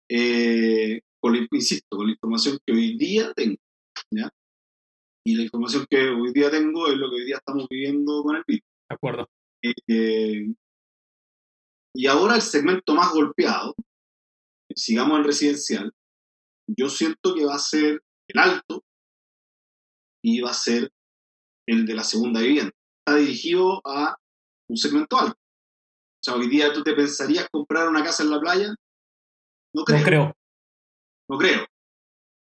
Eh, 0.10 1.02
con, 1.20 1.36
insisto, 1.52 1.98
con 1.98 2.06
la 2.06 2.14
información 2.14 2.60
que 2.66 2.74
hoy 2.74 2.98
día 2.98 3.34
tengo. 3.34 3.58
¿ya? 4.12 4.30
Y 5.26 5.36
la 5.36 5.44
información 5.44 5.86
que 5.90 6.10
hoy 6.10 6.32
día 6.32 6.52
tengo 6.52 6.88
es 6.88 6.98
lo 6.98 7.10
que 7.10 7.16
hoy 7.16 7.26
día 7.26 7.38
estamos 7.38 7.68
viviendo 7.70 8.24
con 8.24 8.36
el 8.36 8.44
virus. 8.48 8.64
De 8.90 8.96
acuerdo. 8.96 9.30
Eh, 9.64 10.54
y 11.96 12.06
ahora 12.06 12.36
el 12.36 12.42
segmento 12.42 12.94
más 12.94 13.12
golpeado, 13.12 13.76
sigamos 14.76 15.18
en 15.18 15.26
residencial, 15.26 15.92
yo 16.68 16.90
siento 16.90 17.34
que 17.34 17.46
va 17.46 17.56
a 17.56 17.60
ser 17.60 18.04
el 18.28 18.40
alto 18.40 18.84
y 20.24 20.42
va 20.42 20.52
a 20.52 20.54
ser 20.54 20.92
el 21.68 21.86
de 21.86 21.96
la 21.96 22.04
segunda 22.04 22.42
vivienda. 22.42 22.72
Está 23.00 23.18
dirigido 23.18 23.82
a 23.84 24.16
un 24.70 24.78
segmento 24.78 25.18
alto. 25.18 25.38
O 25.40 26.24
sea, 26.24 26.36
hoy 26.36 26.50
día 26.50 26.74
tú 26.74 26.84
te 26.84 26.94
pensarías 26.94 27.48
comprar 27.52 27.88
una 27.88 28.04
casa 28.04 28.24
en 28.24 28.32
la 28.32 28.40
playa. 28.40 28.76
No 29.74 29.84
creo. 29.84 30.00
No 30.00 30.06
creo. 30.06 30.34
No 31.30 31.38
creo. 31.38 31.66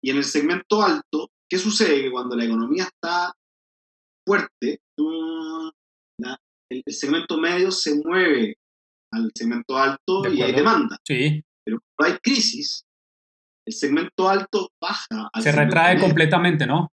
Y 0.02 0.10
en 0.10 0.16
el 0.18 0.24
segmento 0.24 0.82
alto, 0.82 1.30
¿qué 1.48 1.58
sucede? 1.58 2.02
Que 2.02 2.10
cuando 2.10 2.36
la 2.36 2.44
economía 2.44 2.84
está 2.84 3.32
fuerte, 4.26 4.80
el, 6.70 6.82
segmento 6.88 7.38
medio 7.38 7.70
se 7.70 7.94
mueve 8.04 8.56
al 9.12 9.30
segmento 9.34 9.76
alto 9.76 10.28
y 10.32 10.42
hay 10.42 10.52
demanda. 10.52 10.98
Sí. 11.06 11.42
Pero 11.64 11.78
cuando 11.96 12.14
hay 12.14 12.20
crisis, 12.20 12.84
el 13.66 13.74
segmento 13.74 14.28
alto 14.28 14.70
baja. 14.80 15.30
se 15.40 15.52
retrae 15.52 15.98
completamente, 16.00 16.66
¿no? 16.66 16.88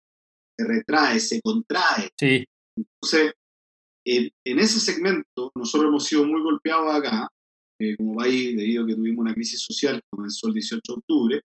Se 0.57 0.67
retrae, 0.67 1.19
se 1.19 1.41
contrae. 1.41 2.09
Sí. 2.19 2.45
Entonces, 2.77 3.33
en, 4.17 4.59
ese 4.59 4.79
segmento, 4.79 5.51
nosotros 5.55 5.89
hemos 5.89 6.05
sido 6.05 6.25
muy 6.25 6.41
golpeados 6.41 6.95
acá, 6.95 7.29
eh, 7.79 7.95
como 7.95 8.15
país, 8.15 8.55
debido 8.57 8.83
a 8.83 8.87
que 8.87 8.95
tuvimos 8.95 9.19
una 9.19 9.33
crisis 9.33 9.61
social 9.61 9.95
que 10.01 10.07
comenzó 10.09 10.47
el 10.47 10.53
18 10.53 10.81
de 10.83 10.97
octubre, 10.97 11.41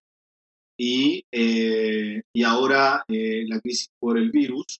y, 0.77 1.23
eh, 1.31 2.21
y 2.33 2.43
ahora 2.43 3.03
eh, 3.07 3.45
la 3.47 3.59
crisis 3.61 3.89
por 3.99 4.17
el 4.17 4.31
virus. 4.31 4.79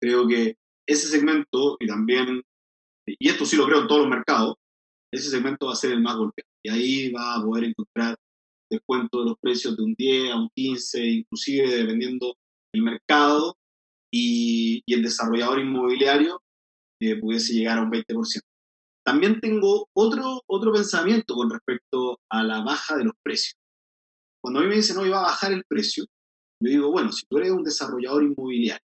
Creo 0.00 0.28
que 0.28 0.56
ese 0.86 1.08
segmento, 1.08 1.76
y 1.80 1.86
también, 1.86 2.42
y 3.06 3.28
esto 3.28 3.46
sí 3.46 3.56
lo 3.56 3.66
creo 3.66 3.80
en 3.80 3.88
todos 3.88 4.02
los 4.02 4.10
mercados, 4.10 4.56
ese 5.12 5.30
segmento 5.30 5.66
va 5.66 5.72
a 5.72 5.76
ser 5.76 5.92
el 5.92 6.02
más 6.02 6.16
golpeado. 6.16 6.48
Y 6.62 6.68
ahí 6.68 7.10
va 7.10 7.36
a 7.36 7.42
poder 7.42 7.64
encontrar 7.64 8.16
descuento 8.70 9.20
de 9.20 9.30
los 9.30 9.38
precios 9.38 9.76
de 9.76 9.82
un 9.82 9.94
10 9.94 10.32
a 10.32 10.36
un 10.36 10.50
15, 10.54 11.04
inclusive 11.06 11.74
dependiendo 11.74 12.36
del 12.72 12.82
mercado, 12.82 13.56
y, 14.12 14.82
y 14.86 14.94
el 14.94 15.02
desarrollador 15.02 15.60
inmobiliario 15.60 16.40
eh, 17.00 17.16
pudiese 17.20 17.54
llegar 17.54 17.78
a 17.78 17.82
un 17.82 17.90
20%. 17.90 18.40
También 19.04 19.40
tengo 19.40 19.88
otro, 19.92 20.42
otro 20.46 20.72
pensamiento 20.72 21.34
con 21.34 21.50
respecto 21.50 22.18
a 22.28 22.42
la 22.42 22.62
baja 22.62 22.96
de 22.96 23.04
los 23.04 23.14
precios. 23.22 23.56
Cuando 24.42 24.60
a 24.60 24.62
mí 24.62 24.68
me 24.68 24.76
dicen, 24.76 24.96
no, 24.96 25.06
iba 25.06 25.18
a 25.18 25.24
bajar 25.24 25.52
el 25.52 25.64
precio, 25.64 26.04
yo 26.60 26.70
digo, 26.70 26.90
bueno, 26.90 27.12
si 27.12 27.26
tú 27.26 27.38
eres 27.38 27.50
un 27.50 27.62
desarrollador 27.62 28.24
inmobiliario 28.24 28.84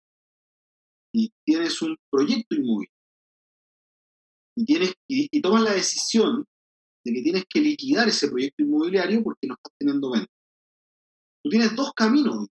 y 1.12 1.30
tienes 1.44 1.80
un 1.82 1.96
proyecto 2.10 2.56
inmobiliario 2.56 2.98
y, 4.56 4.64
tienes, 4.64 4.94
y, 5.08 5.40
tomas 5.40 5.62
la 5.62 5.72
decisión 5.72 6.44
de 7.04 7.12
que 7.12 7.22
tienes 7.22 7.44
que 7.48 7.60
liquidar 7.60 8.08
ese 8.08 8.28
proyecto 8.28 8.64
inmobiliario 8.64 9.22
porque 9.22 9.46
no 9.46 9.54
estás 9.54 9.72
teniendo 9.78 10.10
venta. 10.10 10.32
Tú 11.44 11.50
tienes 11.50 11.76
dos 11.76 11.92
caminos. 11.92 12.48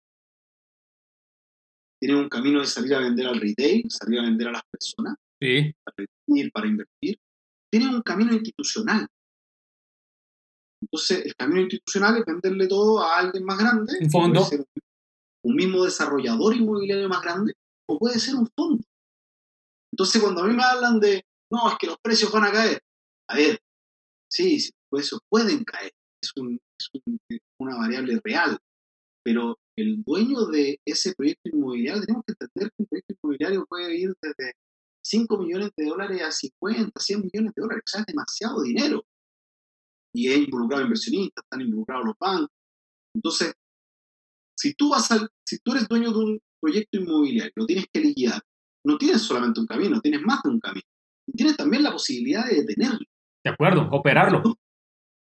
Tienes 1.99 2.21
un 2.21 2.29
camino 2.29 2.61
de 2.61 2.67
salir 2.67 2.95
a 2.95 3.01
vender 3.01 3.27
al 3.27 3.41
retail, 3.41 3.87
salir 3.89 4.21
a 4.21 4.25
vender 4.25 4.49
a 4.49 4.53
las 4.53 4.63
personas, 4.71 5.17
para 5.85 6.07
invertir, 6.27 6.53
para 6.53 6.67
invertir, 6.67 7.19
tienen 7.71 7.95
un 7.95 8.03
camino 8.03 8.33
institucional. 8.33 9.07
Entonces, 10.83 11.25
el 11.27 11.35
camino 11.35 11.63
institucional 11.63 12.19
es 12.19 12.25
venderle 12.25 12.69
todo 12.69 13.03
a 13.03 13.19
alguien 13.19 13.45
más 13.45 13.59
grande. 13.59 13.93
Un 14.01 14.11
fondo. 14.11 14.47
un 15.45 15.55
mismo 15.55 15.85
desarrollador 15.85 16.57
inmobiliario 16.57 17.09
más 17.09 17.23
grande, 17.23 17.55
o 17.89 17.99
puede 17.99 18.19
ser 18.19 18.35
un 18.35 18.49
fondo. 18.57 18.83
Entonces, 19.93 20.21
cuando 20.21 20.43
a 20.43 20.47
mí 20.47 20.55
me 20.55 20.65
hablan 20.65 20.99
de, 21.01 21.25
no, 21.51 21.69
es 21.71 21.77
que 21.79 21.87
los 21.87 21.99
precios 22.03 22.33
van 22.33 22.45
a 22.45 22.53
caer, 22.53 22.83
a 23.29 23.37
ver, 23.37 23.61
sí, 24.31 24.55
los 24.55 24.73
precios 24.91 25.21
pueden 25.29 25.65
caer, 25.65 25.93
es, 26.23 26.33
es 27.29 27.41
una 27.61 27.77
variable 27.77 28.21
real, 28.25 28.59
pero 29.25 29.59
el 29.77 30.03
dueño 30.03 30.47
de 30.47 30.81
ese 30.87 31.15
proyecto 31.15 31.51
inmobiliario, 31.51 32.03
tenemos 32.03 32.25
que 32.27 32.33
entender 32.33 32.71
que 32.71 32.83
un 32.83 32.87
proyecto 32.87 33.15
inmobiliario 33.23 33.67
puede 33.67 33.97
ir 33.97 34.15
desde 34.21 34.53
5 35.05 35.39
millones 35.39 35.71
de 35.77 35.85
dólares 35.87 36.23
a 36.23 36.31
50, 36.31 36.99
100 36.99 37.21
millones 37.21 37.53
de 37.55 37.63
dólares, 37.63 37.85
o 37.87 37.91
sea, 37.91 38.01
es 38.01 38.07
demasiado 38.07 38.63
dinero. 38.63 39.05
Y 40.15 40.31
es 40.31 40.39
involucrado 40.39 40.85
inversionistas, 40.85 41.45
están 41.45 41.61
involucrados 41.61 42.07
los 42.07 42.15
bancos. 42.19 42.57
Entonces, 43.15 43.55
si 44.57 44.75
tú, 44.75 44.91
vas 44.91 45.11
al, 45.11 45.29
si 45.45 45.59
tú 45.59 45.73
eres 45.73 45.89
dueño 45.89 46.13
de 46.13 46.19
un 46.19 46.41
proyecto 46.61 46.99
inmobiliario, 46.99 47.53
lo 47.57 47.67
tienes 47.67 47.87
que 47.93 48.01
liquidar, 48.01 48.41
no 48.87 48.97
tienes 48.97 49.23
solamente 49.23 49.61
un 49.61 49.67
camino, 49.67 50.01
tienes 50.01 50.23
más 50.23 50.43
de 50.43 50.51
un 50.51 50.61
camino. 50.61 50.87
Y 51.27 51.33
tienes 51.33 51.57
también 51.57 51.83
la 51.83 51.93
posibilidad 51.93 52.47
de 52.47 52.63
detenerlo. 52.63 53.07
De 53.45 53.51
acuerdo, 53.51 53.89
operarlo. 53.91 54.43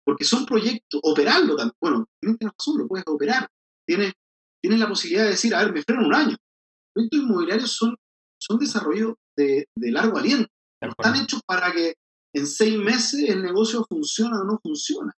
Porque 0.05 0.25
son 0.25 0.45
proyectos, 0.45 0.99
operarlo 1.03 1.55
también. 1.55 1.77
Bueno, 1.81 2.05
tienes 2.19 2.37
razón, 2.41 2.77
lo 2.77 2.87
puedes 2.87 3.05
operar. 3.07 3.49
Tienes, 3.87 4.13
tienes 4.61 4.79
la 4.79 4.87
posibilidad 4.87 5.23
de 5.23 5.31
decir, 5.31 5.55
a 5.55 5.63
ver, 5.63 5.73
me 5.73 5.81
freno 5.81 6.05
un 6.05 6.13
año. 6.13 6.31
Los 6.31 6.93
proyectos 6.93 7.19
inmobiliarios 7.19 7.71
son, 7.71 7.95
son 8.37 8.59
desarrollos 8.59 9.15
de, 9.35 9.67
largo 9.75 10.17
aliento. 10.17 10.49
están 10.81 11.15
hechos 11.15 11.41
para 11.45 11.71
que 11.71 11.95
en 12.35 12.47
seis 12.47 12.77
meses 12.77 13.29
el 13.29 13.43
negocio 13.43 13.85
funcione 13.87 14.37
o 14.37 14.43
no 14.43 14.59
funciona. 14.61 15.13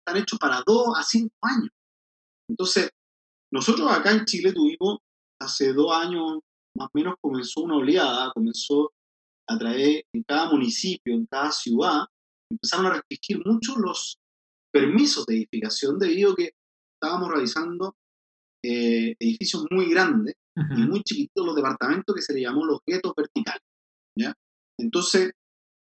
Están 0.00 0.22
hechos 0.22 0.38
para 0.38 0.62
dos 0.66 0.98
a 0.98 1.02
cinco 1.02 1.34
años. 1.42 1.70
Entonces, 2.48 2.90
nosotros 3.52 3.90
acá 3.90 4.12
en 4.12 4.24
Chile 4.24 4.52
tuvimos, 4.52 4.98
hace 5.40 5.72
dos 5.72 5.92
años 5.92 6.40
más 6.76 6.88
o 6.88 6.90
menos 6.94 7.14
comenzó 7.20 7.62
una 7.62 7.76
oleada, 7.76 8.32
comenzó 8.32 8.92
a 9.48 9.58
traer 9.58 10.04
en 10.12 10.22
cada 10.24 10.50
municipio, 10.50 11.14
en 11.14 11.26
cada 11.26 11.50
ciudad, 11.52 12.06
empezaron 12.50 12.86
a 12.86 12.94
restringir 12.94 13.44
mucho 13.44 13.76
los 13.78 14.18
permisos 14.72 15.26
de 15.26 15.36
edificación 15.36 15.98
debido 15.98 16.32
a 16.32 16.36
que 16.36 16.50
estábamos 16.94 17.30
realizando 17.30 17.96
eh, 18.62 19.14
edificios 19.18 19.66
muy 19.70 19.90
grandes 19.90 20.34
y 20.70 20.82
muy 20.82 21.02
chiquitos 21.02 21.46
los 21.46 21.54
departamentos 21.54 22.14
que 22.14 22.22
se 22.22 22.34
le 22.34 22.42
llamó 22.42 22.64
los 22.64 22.80
guetos 22.86 23.12
verticales. 23.16 23.62
¿ya? 24.16 24.34
Entonces, 24.78 25.32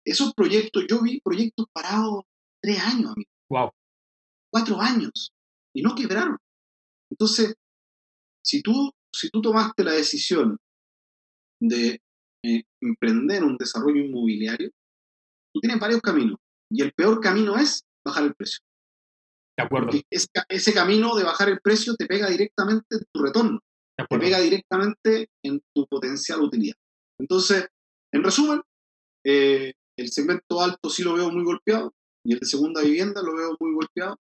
esos 0.06 0.34
proyectos, 0.34 0.86
yo 0.90 1.02
vi 1.02 1.20
proyectos 1.22 1.68
parados 1.74 2.24
tres 2.62 2.80
años, 2.80 3.12
amigo. 3.12 3.30
Wow. 3.50 3.72
Cuatro 4.52 4.80
años. 4.80 5.32
Y 5.74 5.82
no 5.82 5.96
quebraron. 5.96 6.38
Entonces, 7.10 7.56
si 8.44 8.62
tú, 8.62 8.92
si 9.14 9.30
tú 9.30 9.42
tomaste 9.42 9.84
la 9.84 9.94
decisión 9.94 10.58
de 11.62 12.02
eh, 12.44 12.64
emprender 12.82 13.44
un 13.44 13.58
desarrollo 13.58 14.04
inmobiliario, 14.04 14.72
tú 15.54 15.60
tienes 15.62 15.80
varios 15.80 16.02
caminos. 16.02 16.40
Y 16.70 16.82
el 16.82 16.94
peor 16.94 17.20
camino 17.20 17.58
es 17.58 17.84
bajar 18.06 18.24
el 18.24 18.36
precio. 18.36 18.60
De 19.58 19.64
acuerdo. 19.64 19.90
ese, 20.10 20.28
ese 20.48 20.74
camino 20.74 21.16
de 21.16 21.24
bajar 21.24 21.50
el 21.50 21.60
precio 21.60 21.96
te 21.96 22.06
pega 22.06 22.30
directamente 22.30 22.96
en 22.96 23.04
tu 23.14 23.22
retorno. 23.22 23.60
Te 24.10 24.20
pega 24.20 24.40
directamente 24.40 25.30
en 25.44 25.62
tu 25.76 25.88
potencial 25.88 26.42
utilidad. 26.42 26.76
Entonces, 27.20 27.68
en 28.14 28.24
resumen, 28.24 28.62
eh, 29.26 29.74
el 29.98 30.12
segmento 30.12 30.62
alto 30.62 30.90
sí 30.90 31.04
lo 31.04 31.14
veo 31.14 31.30
muy 31.32 31.44
golpeado 31.44 31.94
y 32.26 32.34
el 32.34 32.40
de 32.40 32.46
segunda 32.46 32.82
vivienda 32.82 33.22
lo 33.22 33.36
veo 33.36 33.56
muy 33.60 33.74
golpeado. 33.74 34.18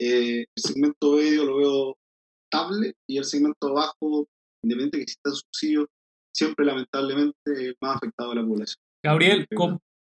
Eh, 0.00 0.40
el 0.40 0.62
segmento 0.62 1.12
medio 1.12 1.44
lo 1.44 1.56
veo 1.56 1.96
estable 2.44 2.94
y 3.08 3.18
el 3.18 3.24
segmento 3.24 3.72
bajo, 3.72 4.26
independiente 4.62 4.98
que 4.98 5.02
exista 5.02 5.30
subsidio, 5.30 5.88
siempre 6.34 6.66
lamentablemente 6.66 7.74
más 7.80 7.96
afectado 7.96 8.32
a 8.32 8.34
la 8.34 8.46
población. 8.46 8.76
Gabriel, 9.04 9.46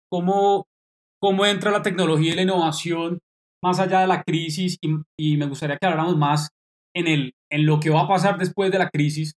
¿cómo, 0.09 0.67
cómo, 1.19 1.45
entra 1.45 1.71
la 1.71 1.81
tecnología 1.81 2.33
y 2.33 2.35
la 2.35 2.43
innovación 2.43 3.19
más 3.63 3.79
allá 3.79 4.01
de 4.01 4.07
la 4.07 4.23
crisis? 4.23 4.77
Y, 4.81 4.95
y 5.19 5.37
me 5.37 5.47
gustaría 5.47 5.77
que 5.77 5.85
habláramos 5.85 6.17
más 6.17 6.49
en, 6.95 7.07
el, 7.07 7.33
en 7.51 7.65
lo 7.65 7.79
que 7.79 7.89
va 7.89 8.01
a 8.01 8.07
pasar 8.07 8.37
después 8.37 8.71
de 8.71 8.79
la 8.79 8.89
crisis. 8.89 9.33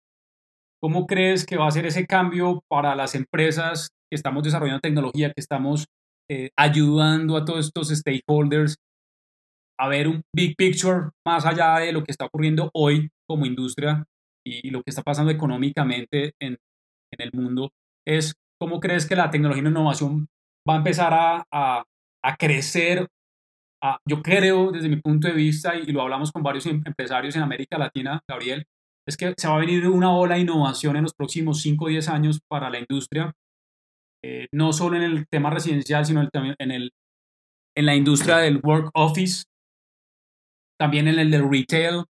¿Cómo 0.83 1.07
crees 1.07 1.47
que 1.47 1.57
va 1.57 1.67
a 1.67 1.71
ser 1.71 1.87
ese 1.87 2.07
cambio 2.07 2.63
para 2.69 2.95
las 2.95 3.15
empresas 3.15 3.91
que 4.11 4.17
estamos 4.17 4.43
desarrollando 4.43 4.81
tecnología, 4.81 5.33
que 5.33 5.41
estamos 5.41 5.87
eh, 6.31 6.51
ayudando 6.57 7.37
a 7.37 7.45
todos 7.45 7.67
estos 7.67 7.89
stakeholders 7.89 8.77
a 9.79 9.89
ver 9.89 10.09
un 10.09 10.23
big 10.35 10.57
picture 10.57 11.11
más 11.27 11.45
allá 11.47 11.79
de 11.79 11.93
lo 11.93 12.05
que 12.05 12.13
está 12.13 12.27
ocurriendo 12.27 12.71
hoy 12.75 13.11
como 13.29 13.47
industria 13.47 14.05
y, 14.47 14.71
lo 14.71 14.83
que 14.83 14.91
está 14.91 15.03
pasando 15.03 15.33
económicamente 15.33 16.33
en, 16.41 16.57
en, 17.13 17.21
el 17.21 17.31
mundo? 17.33 17.71
Es 18.07 18.35
cómo 18.61 18.79
crees 18.81 19.07
que 19.07 19.17
la 19.17 19.31
tecnología 19.31 19.63
y 19.63 19.65
la 19.65 19.71
innovación 19.71 20.29
va 20.69 20.75
a 20.75 20.79
empezar 20.79 21.13
a, 21.13 21.45
a, 21.51 21.85
a 22.23 22.37
crecer 22.37 23.09
yo 24.09 24.23
creo, 24.23 24.73
desde 24.73 24.89
mi 24.89 24.97
punto 24.97 25.29
de 25.29 25.35
vista, 25.35 25.77
y 25.77 25.93
lo 25.93 26.03
hablamos 26.03 26.33
con 26.33 26.43
varios 26.43 26.67
em, 26.67 26.83
empresarios 26.85 27.37
en 27.37 27.43
América 27.43 27.79
Latina, 27.79 28.21
Gabriel, 28.29 28.65
es 29.07 29.17
que 29.17 29.35
se 29.37 29.49
va 29.49 29.57
a 29.57 29.61
venir 29.61 29.87
una 29.89 30.17
ola 30.17 30.37
de 30.37 30.43
innovación 30.43 30.97
en 30.97 31.03
los 31.03 31.15
próximos 31.15 31.61
5 31.61 31.85
o 31.85 31.89
10 31.89 32.09
años 32.09 32.41
para 32.49 32.71
la 32.71 32.79
industria, 32.79 33.33
eh, 34.25 34.47
no 34.53 34.73
solo 34.73 34.97
en 34.97 35.03
el 35.03 35.27
tema 35.29 35.51
residencial, 35.51 36.07
sino 36.07 36.23
en, 36.23 36.71
el, 36.71 36.93
en 37.77 37.87
la 37.87 37.95
industria 37.95 38.39
del 38.39 38.61
work 38.63 38.91
office, 38.95 39.45
también 40.79 41.07
en 41.09 41.19
el 41.19 41.31
del 41.31 41.49
retail, 41.51 42.05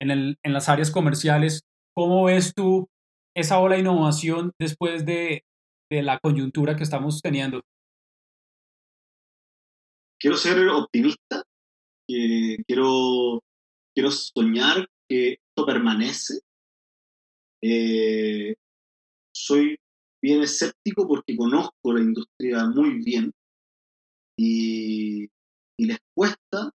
en, 0.00 0.10
el, 0.10 0.36
en 0.42 0.52
las 0.54 0.70
áreas 0.70 0.90
comerciales. 0.90 1.62
¿Cómo 1.94 2.24
ves 2.24 2.54
tú 2.54 2.88
esa 3.36 3.58
ola 3.58 3.74
de 3.74 3.82
innovación 3.82 4.52
después 4.58 5.04
de, 5.04 5.42
de 5.90 6.02
la 6.02 6.18
coyuntura 6.18 6.76
que 6.76 6.82
estamos 6.82 7.20
teniendo? 7.20 7.60
Quiero 10.24 10.38
ser 10.38 10.66
optimista, 10.70 11.44
quiero, 12.08 13.42
quiero 13.94 14.10
soñar 14.10 14.88
que 15.06 15.32
esto 15.34 15.66
permanece. 15.66 16.40
Eh, 17.62 18.54
soy 19.34 19.76
bien 20.22 20.42
escéptico 20.42 21.06
porque 21.06 21.36
conozco 21.36 21.92
la 21.92 22.00
industria 22.00 22.64
muy 22.64 23.04
bien 23.04 23.32
y, 24.38 25.28
les 25.76 25.98
cuesta 26.16 26.70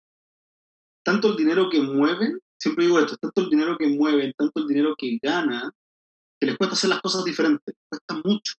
tanto 1.03 1.29
el 1.29 1.37
dinero 1.37 1.71
que 1.71 1.81
mueven, 1.81 2.39
siempre 2.61 2.85
digo 2.85 2.99
esto, 2.99 3.17
tanto 3.17 3.41
el 3.41 3.49
dinero 3.49 3.79
que 3.79 3.87
mueven, 3.87 4.31
tanto 4.37 4.61
el 4.61 4.67
dinero 4.67 4.93
que 4.95 5.17
ganan, 5.19 5.71
que 6.39 6.45
les 6.45 6.55
cuesta 6.55 6.75
hacer 6.75 6.91
las 6.91 7.01
cosas 7.01 7.23
diferentes, 7.23 7.73
cuesta 7.89 8.21
mucho. 8.23 8.53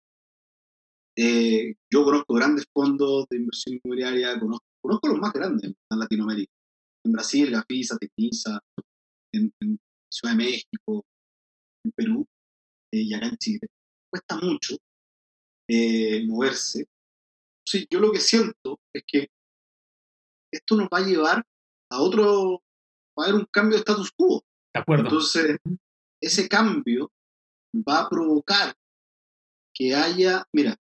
Eh, 1.17 1.75
yo 1.93 2.03
conozco 2.03 2.35
grandes 2.35 2.67
fondos 2.73 3.27
de 3.29 3.37
inversión 3.37 3.79
inmobiliaria, 3.85 4.41
conozco 4.41 4.70
Conozco 4.83 5.09
los 5.09 5.19
más 5.19 5.33
grandes 5.33 5.65
en 5.65 5.99
Latinoamérica. 5.99 6.53
En 7.05 7.13
Brasil, 7.13 7.51
Gafisa, 7.51 7.97
Tecnisa, 7.99 8.61
en, 9.33 9.53
Ciudad 10.13 10.35
de 10.35 10.45
México, 10.45 11.05
en 11.85 11.93
Perú 11.93 12.27
eh, 12.93 13.03
y 13.03 13.15
acá 13.15 13.27
en 13.27 13.37
Chile. 13.37 13.69
Cuesta 14.11 14.37
mucho 14.39 14.77
eh, 15.69 16.27
moverse. 16.27 16.87
Sí, 17.65 17.87
yo 17.89 18.01
lo 18.01 18.11
que 18.11 18.19
siento 18.19 18.81
es 18.93 19.05
que 19.07 19.29
esto 20.53 20.77
nos 20.77 20.89
va 20.89 20.99
a 20.99 21.07
llevar 21.07 21.47
a 21.93 22.03
otro, 22.03 22.63
va 23.17 23.25
a 23.25 23.29
haber 23.29 23.37
un 23.37 23.47
cambio 23.47 23.77
de 23.77 23.83
status 23.83 24.11
quo. 24.11 24.43
De 24.75 24.81
acuerdo. 24.81 25.05
Entonces, 25.05 25.59
ese 26.21 26.49
cambio 26.49 27.13
va 27.77 28.01
a 28.01 28.09
provocar 28.09 28.75
que 29.73 29.95
haya, 29.95 30.45
mira, 30.53 30.77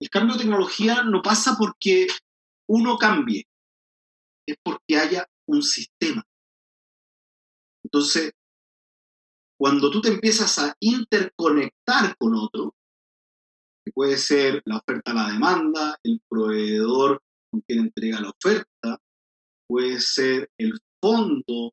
el 0.00 0.10
cambio 0.10 0.34
de 0.34 0.42
tecnología 0.42 1.02
no 1.02 1.22
pasa 1.22 1.56
porque 1.58 2.06
uno 2.68 2.96
cambie, 2.98 3.44
es 4.46 4.56
porque 4.62 4.96
haya 4.96 5.26
un 5.48 5.62
sistema. 5.62 6.24
Entonces, 7.84 8.32
cuando 9.58 9.90
tú 9.90 10.00
te 10.00 10.08
empiezas 10.08 10.58
a 10.58 10.74
interconectar 10.80 12.16
con 12.18 12.34
otro, 12.34 12.74
que 13.84 13.92
puede 13.92 14.16
ser 14.16 14.62
la 14.64 14.78
oferta 14.78 15.12
a 15.12 15.14
la 15.14 15.32
demanda, 15.32 15.98
el 16.02 16.20
proveedor 16.28 17.22
con 17.50 17.60
quien 17.62 17.80
entrega 17.80 18.20
la 18.20 18.30
oferta, 18.30 19.00
puede 19.68 20.00
ser 20.00 20.50
el 20.58 20.78
fondo 21.00 21.72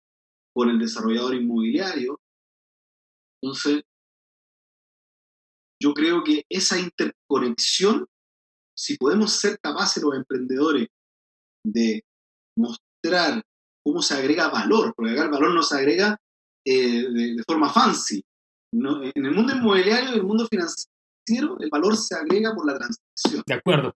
con 0.53 0.69
el 0.69 0.79
desarrollador 0.79 1.35
inmobiliario. 1.35 2.19
Entonces, 3.41 3.83
yo 5.81 5.93
creo 5.93 6.23
que 6.23 6.45
esa 6.49 6.79
interconexión 6.79 8.07
si 8.83 8.97
podemos 8.97 9.31
ser 9.31 9.57
capaces 9.61 10.03
los 10.03 10.13
emprendedores 10.13 10.89
de 11.65 12.03
mostrar 12.57 13.41
cómo 13.81 14.01
se 14.01 14.15
agrega 14.15 14.49
valor, 14.49 14.93
porque 14.93 15.13
el 15.13 15.29
valor 15.29 15.53
no 15.53 15.63
se 15.63 15.77
agrega 15.77 16.17
eh, 16.67 17.09
de, 17.09 17.43
forma 17.47 17.71
fancy. 17.71 18.21
en 18.73 19.25
el 19.25 19.31
mundo 19.31 19.55
inmobiliario 19.55 20.09
y 20.09 20.13
en 20.13 20.19
el 20.19 20.25
mundo 20.25 20.47
financiero, 20.49 21.57
el 21.59 21.69
valor 21.69 21.95
se 21.95 22.15
agrega 22.15 22.53
por 22.53 22.65
la 22.67 22.77
transacción. 22.77 23.43
De 23.47 23.53
acuerdo. 23.53 23.93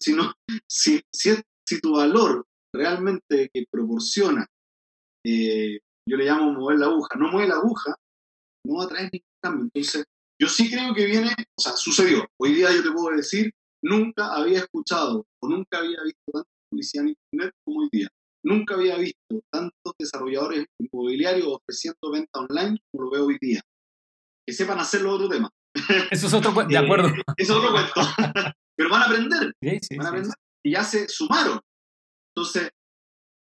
si, 0.00 0.14
no, 0.14 0.32
si, 0.68 1.00
si, 1.12 1.80
tu 1.80 1.92
valor 1.92 2.44
realmente 2.74 3.50
que 3.54 3.66
proporciona, 3.70 4.44
eh, 5.24 5.78
yo 6.08 6.16
le 6.16 6.24
llamo 6.24 6.52
mover 6.52 6.78
la 6.80 6.86
aguja, 6.86 7.16
no 7.16 7.28
mueve 7.30 7.48
la 7.48 7.54
aguja, 7.54 7.94
no 8.66 8.78
va 8.78 8.84
a 8.84 8.88
traer 8.88 9.10
ningún 9.12 9.28
cambio. 9.40 9.70
Entonces, 9.72 10.04
yo 10.40 10.48
sí 10.48 10.70
creo 10.70 10.94
que 10.94 11.06
viene, 11.06 11.34
o 11.56 11.60
sea, 11.60 11.72
sucedió. 11.76 12.26
Hoy 12.40 12.54
día 12.54 12.72
yo 12.72 12.82
te 12.82 12.90
puedo 12.90 13.16
decir, 13.16 13.52
nunca 13.82 14.34
había 14.34 14.60
escuchado 14.60 15.26
o 15.40 15.48
nunca 15.48 15.78
había 15.78 16.02
visto 16.02 16.32
tanta 16.32 16.50
publicidad 16.68 17.04
en 17.04 17.14
Internet 17.30 17.54
como 17.64 17.80
hoy 17.80 17.88
día. 17.92 18.08
Nunca 18.44 18.74
había 18.74 18.96
visto 18.96 19.40
tantos 19.50 19.94
desarrolladores 19.98 20.66
inmobiliarios 20.78 21.46
ofreciendo 21.46 22.10
venta 22.12 22.40
online 22.40 22.78
como 22.90 23.04
lo 23.04 23.10
veo 23.10 23.26
hoy 23.26 23.38
día. 23.40 23.62
Que 24.46 24.52
sepan 24.52 24.78
hacerlo 24.78 25.14
otro 25.14 25.28
tema. 25.28 25.50
Eso 26.10 26.26
es 26.26 26.34
otro 26.34 26.52
cuento, 26.52 26.70
de 26.70 26.78
acuerdo. 26.78 27.08
Eh, 27.08 27.22
eso 27.36 27.52
es 27.52 27.58
otro 27.58 27.72
cuento. 27.72 27.94
Pero 28.76 28.90
van 28.90 29.02
a 29.02 29.06
aprender. 29.06 29.54
Sí, 29.62 29.78
sí, 29.80 29.96
van 29.96 30.06
a 30.06 30.10
aprender. 30.10 30.34
Y 30.62 30.72
ya 30.72 30.84
se 30.84 31.08
sumaron. 31.08 31.60
Entonces, 32.36 32.70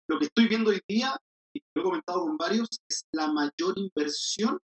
lo 0.10 0.20
que 0.20 0.26
estoy 0.26 0.48
viendo 0.48 0.72
hoy 0.72 0.82
día, 0.88 1.16
y 1.56 1.62
lo 1.76 1.82
he 1.82 1.86
comentado 1.86 2.22
con 2.22 2.38
varios, 2.38 2.68
es 2.90 3.06
la 3.14 3.32
mayor 3.32 3.78
inversión 3.78 4.60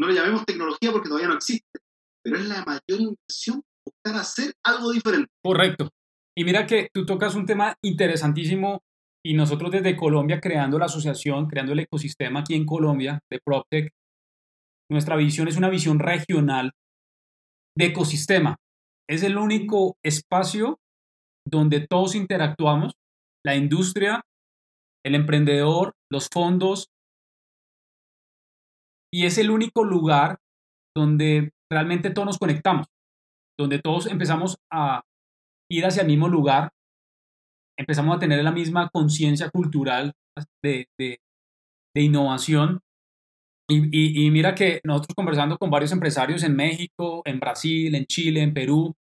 no 0.00 0.06
le 0.06 0.14
llamemos 0.14 0.46
tecnología 0.46 0.92
porque 0.92 1.08
todavía 1.08 1.28
no 1.28 1.34
existe, 1.34 1.78
pero 2.24 2.38
es 2.38 2.48
la 2.48 2.64
mayor 2.64 3.00
inversión 3.00 3.60
buscar 3.84 4.18
hacer 4.18 4.54
algo 4.64 4.92
diferente. 4.92 5.28
Correcto. 5.44 5.90
Y 6.36 6.44
mira 6.44 6.66
que 6.66 6.88
tú 6.94 7.04
tocas 7.04 7.34
un 7.34 7.44
tema 7.44 7.74
interesantísimo 7.84 8.80
y 9.22 9.34
nosotros 9.34 9.70
desde 9.70 9.96
Colombia 9.96 10.40
creando 10.40 10.78
la 10.78 10.86
asociación, 10.86 11.46
creando 11.48 11.74
el 11.74 11.80
ecosistema 11.80 12.40
aquí 12.40 12.54
en 12.54 12.64
Colombia 12.64 13.20
de 13.30 13.40
PropTech, 13.44 13.90
nuestra 14.90 15.16
visión 15.16 15.48
es 15.48 15.58
una 15.58 15.68
visión 15.68 15.98
regional 15.98 16.72
de 17.76 17.84
ecosistema. 17.84 18.56
Es 19.06 19.22
el 19.22 19.36
único 19.36 19.96
espacio 20.02 20.78
donde 21.46 21.86
todos 21.86 22.14
interactuamos, 22.14 22.94
la 23.44 23.54
industria, 23.54 24.22
el 25.04 25.14
emprendedor, 25.14 25.92
los 26.10 26.28
fondos, 26.32 26.88
y 29.12 29.26
es 29.26 29.38
el 29.38 29.50
único 29.50 29.84
lugar 29.84 30.38
donde 30.96 31.52
realmente 31.70 32.10
todos 32.10 32.26
nos 32.26 32.38
conectamos, 32.38 32.86
donde 33.58 33.78
todos 33.78 34.06
empezamos 34.06 34.58
a 34.72 35.02
ir 35.70 35.86
hacia 35.86 36.02
el 36.02 36.08
mismo 36.08 36.28
lugar, 36.28 36.70
empezamos 37.78 38.16
a 38.16 38.18
tener 38.18 38.42
la 38.42 38.52
misma 38.52 38.88
conciencia 38.90 39.50
cultural 39.50 40.12
de, 40.62 40.86
innovación. 41.94 42.80
Y, 43.68 44.30
mira 44.30 44.54
que 44.56 44.80
nosotros 44.82 45.14
conversando 45.14 45.56
con 45.56 45.70
varios 45.70 45.92
empresarios 45.92 46.42
en 46.42 46.56
México, 46.56 47.22
en 47.24 47.38
Brasil, 47.38 47.94
en 47.94 48.04
Chile, 48.06 48.42
en 48.42 48.52
Perú, 48.52 48.94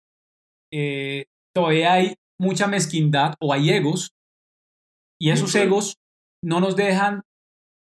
eh, 0.71 1.25
todavía 1.55 1.93
hay 1.93 2.15
mucha 2.39 2.67
mezquindad 2.67 3.33
o 3.41 3.51
hay 3.51 3.71
egos, 3.71 4.11
y 5.19 5.31
esos 5.31 5.53
egos 5.55 5.97
no 6.43 6.59
nos 6.59 6.75
dejan 6.75 7.23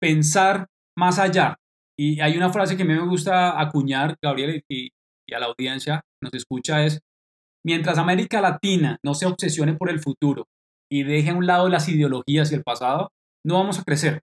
pensar 0.02 0.68
más 0.98 1.20
allá. 1.20 1.58
Y 1.98 2.20
hay 2.22 2.38
una 2.38 2.52
frase 2.52 2.76
que 2.76 2.84
a 2.84 2.86
mí 2.86 2.94
me 2.94 3.08
gusta 3.08 3.60
acuñar, 3.60 4.18
Gabriel, 4.22 4.64
y, 4.70 4.90
a 5.34 5.40
la 5.40 5.48
audiencia 5.48 6.02
nos 6.22 6.34
escucha 6.34 6.86
es, 6.86 7.00
mientras 7.66 7.98
América 7.98 8.40
Latina 8.40 9.00
no 9.04 9.16
se 9.16 9.26
obsesione 9.26 9.74
por 9.74 9.90
el 9.90 10.00
futuro 10.00 10.46
y 10.92 11.04
deje 11.04 11.32
a 11.32 11.36
un 11.36 11.48
lado 11.48 11.70
las 11.70 11.90
ideologías 11.90 12.52
y 12.52 12.56
el 12.56 12.64
pasado, 12.64 13.10
no 13.44 13.56
vamos 13.56 13.80
a 13.80 13.84
crecer. 13.84 14.22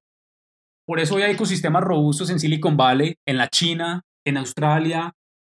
por 0.87 1.01
eso 1.01 1.17
hoy 1.17 1.23
hay 1.23 1.33
ecosistemas 1.33 1.83
robustos 1.83 2.31
en 2.31 2.39
Silicon 2.39 2.77
Valley, 2.77 3.17
en 3.27 3.39
la 3.39 3.49
China, 3.49 4.03
en 4.25 4.37
Australia, 4.37 5.15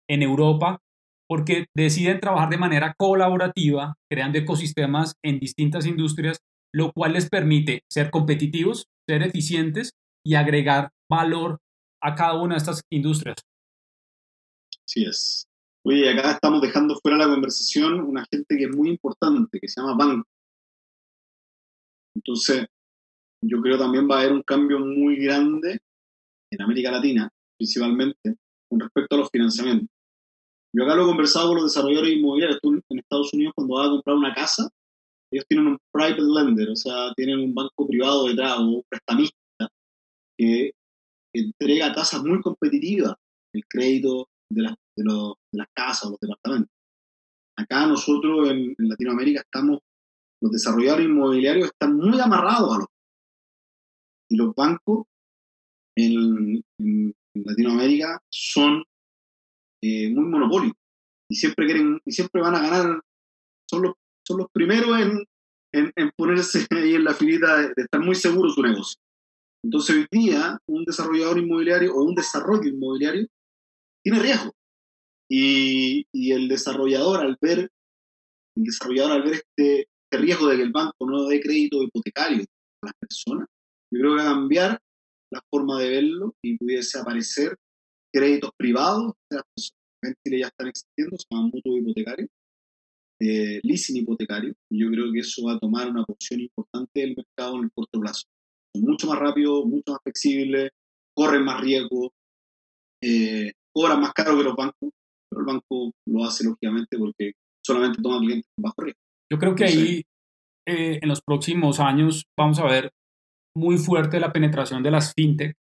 en 0.10 0.24
Europa, 0.24 0.80
porque 1.28 1.66
deciden 1.76 2.20
trabajar 2.20 2.50
de 2.50 2.58
manera 2.58 2.94
colaborativa, 2.98 3.96
creando 4.10 4.40
ecosistemas 4.40 5.16
en 5.24 5.40
distintas 5.40 5.86
industrias, 5.86 6.40
lo 6.74 6.92
cual 6.92 7.14
les 7.14 7.30
permite 7.30 7.84
ser 7.90 8.12
competitivos, 8.12 8.88
ser 9.10 9.24
eficientes 9.24 9.92
y 10.26 10.36
agregar 10.36 10.92
valor 11.10 11.60
a 12.06 12.14
cada 12.14 12.40
una 12.40 12.54
de 12.54 12.60
estas 12.60 12.84
industrias. 12.92 13.38
Así 14.88 15.06
es. 15.06 15.48
Oye, 15.84 16.08
acá 16.08 16.34
estamos 16.34 16.62
dejando 16.62 16.96
fuera 17.02 17.18
la 17.18 17.26
conversación 17.26 18.00
una 18.00 18.24
gente 18.32 18.56
que 18.56 18.66
es 18.66 18.76
muy 18.76 18.90
importante, 18.90 19.60
que 19.60 19.68
se 19.68 19.82
llama 19.82 19.98
banco. 19.98 20.30
Entonces, 22.16 22.68
yo 23.42 23.60
creo 23.60 23.80
también 23.80 24.08
va 24.10 24.18
a 24.18 24.20
haber 24.20 24.34
un 24.34 24.44
cambio 24.44 24.80
muy 24.80 25.16
grande 25.18 25.80
en 26.52 26.62
América 26.62 26.92
Latina, 26.92 27.28
principalmente, 27.58 28.36
con 28.70 28.80
respecto 28.80 29.16
a 29.16 29.20
los 29.20 29.30
financiamientos. 29.32 29.90
Yo 30.74 30.84
acá 30.84 30.96
lo 30.96 31.04
he 31.04 31.08
conversado 31.08 31.48
con 31.48 31.58
los 31.58 31.74
desarrolladores 31.74 32.14
inmobiliarios. 32.14 32.60
Tú 32.62 32.74
en 32.88 33.00
Estados 33.00 33.34
Unidos, 33.34 33.54
cuando 33.56 33.76
vas 33.76 33.88
a 33.88 33.92
comprar 33.92 34.16
una 34.16 34.34
casa, 34.34 34.70
ellos 35.32 35.46
tienen 35.48 35.68
un 35.68 35.78
private 35.92 36.22
lender, 36.22 36.70
o 36.70 36.76
sea, 36.76 37.14
tienen 37.16 37.40
un 37.40 37.56
banco 37.56 37.88
privado 37.88 38.28
detrás, 38.28 38.60
un 38.60 38.84
prestamista, 38.88 39.70
que 40.38 40.72
entrega 41.40 41.94
tasas 41.94 42.24
muy 42.24 42.42
competitivas 42.42 43.16
el 43.54 43.64
crédito 43.68 44.30
de, 44.50 44.64
de, 44.98 45.36
las 45.52 45.68
casas 45.74 46.06
o 46.06 46.10
los 46.12 46.20
departamentos. 46.20 46.72
Acá 47.58 47.88
nosotros 47.88 48.50
en, 48.50 48.76
Latinoamérica 48.78 49.42
estamos, 49.42 49.80
los 50.42 50.52
desarrolladores 50.52 51.06
inmobiliarios 51.06 51.68
están 51.68 51.96
muy 51.96 52.20
amarrados 52.20 52.76
a 52.76 52.80
los 52.80 52.88
y 54.30 54.38
los 54.38 54.56
bancos 54.56 55.06
en, 55.98 56.64
Latinoamérica 57.38 58.20
son 58.32 58.84
eh, 59.84 60.10
muy 60.10 60.24
monopólicos. 60.26 60.80
Y 61.30 61.36
siempre 61.36 61.66
quieren 61.66 62.00
y 62.06 62.12
siempre 62.12 62.42
van 62.42 62.56
a 62.56 62.62
ganar 62.62 63.02
son 63.70 63.82
los, 63.82 63.94
son 64.26 64.38
los 64.38 64.48
primeros 64.52 65.00
en, 65.00 65.26
en, 65.74 66.12
ponerse 66.16 66.66
ahí 66.72 66.96
en 66.96 67.04
la 67.04 67.14
filita 67.14 67.58
de, 67.58 67.74
de 67.76 67.84
estar 67.84 68.02
muy 68.02 68.16
seguros 68.16 68.56
su 68.56 68.62
negocio 68.62 69.05
entonces 69.66 69.96
hoy 69.96 70.08
día 70.12 70.60
un 70.68 70.86
desarrollador 70.86 71.40
inmobiliario 71.40 71.96
o 71.96 72.04
un 72.04 72.14
desarrollo 72.14 72.70
inmobiliario 72.70 73.28
tiene 74.04 74.20
riesgo. 74.20 74.54
Y, 75.28 76.06
el 76.32 76.48
desarrollador 76.48 77.22
al 77.22 77.36
ver, 77.42 77.72
el 78.56 78.64
desarrollador 78.64 79.14
al 79.14 79.24
ver 79.24 79.34
este, 79.34 79.80
este, 79.82 80.24
riesgo 80.24 80.48
de 80.48 80.58
que 80.58 80.62
el 80.62 80.72
banco 80.72 81.10
no 81.10 81.26
dé 81.26 81.42
crédito 81.42 81.82
hipotecario 81.82 82.44
a 82.84 82.86
las 82.86 82.94
personas, 83.00 83.48
yo 83.92 84.00
creo 84.00 84.16
que 84.16 84.24
va 84.24 84.30
a 84.30 84.34
cambiar 84.36 84.80
la 85.32 85.42
forma 85.50 85.80
de 85.80 85.90
verlo 85.90 86.36
y 86.44 86.58
pudiese 86.58 87.00
aparecer 87.00 87.58
créditos 88.14 88.52
privados 88.56 89.14
de 89.32 89.38
las 89.38 89.46
personas. 89.56 89.82
En 90.04 90.14
Chile 90.24 90.40
ya 90.42 90.48
están 90.48 90.68
existiendo, 90.68 91.18
se 91.18 91.26
llaman 91.32 91.52
mutuos 91.52 91.80
hipotecarios, 91.80 92.30
eh, 93.20 93.60
leasing 93.64 93.98
hipotecario, 93.98 94.54
y 94.70 94.84
yo 94.84 94.92
creo 94.92 95.12
que 95.12 95.20
eso 95.22 95.44
va 95.48 95.54
a 95.54 95.60
tomar 95.60 95.90
una 95.90 96.06
porción 96.06 96.42
importante 96.42 97.00
del 97.00 97.16
mercado 97.16 97.58
en 97.58 97.64
el 97.64 97.72
corto 97.74 98.00
plazo 98.00 98.26
mucho 98.82 99.08
más 99.08 99.20
rápido, 99.20 99.66
mucho 99.66 99.94
más 99.94 100.00
flexible, 100.04 100.70
corren 101.16 101.44
más 101.44 101.62
riesgo, 101.62 102.12
eh, 103.04 103.54
cobran 103.74 104.02
más 104.02 104.14
caro 104.14 104.38
que 104.38 104.44
los 104.44 104.56
bancos, 104.56 104.90
pero 105.30 105.42
el 105.42 105.46
banco 105.46 105.92
lo 106.08 106.26
hace 106.26 106.44
lógicamente 106.44 106.98
porque 106.98 107.34
solamente 107.66 108.02
toma 108.02 108.20
clientes 108.20 108.50
bajo 108.60 108.82
riesgo. 108.82 109.00
Yo 109.32 109.40
creo 109.40 109.56
que 109.56 109.66
ahí 109.66 110.04
eh, 110.68 111.00
en 111.02 111.10
los 111.10 111.22
próximos 111.22 111.80
años 111.80 112.26
vamos 112.38 112.60
a 112.60 112.66
ver 112.66 112.92
muy 113.56 113.78
fuerte 113.78 114.20
la 114.20 114.32
penetración 114.32 114.84
de 114.84 114.92
las 114.92 115.14
fintech, 115.14 115.56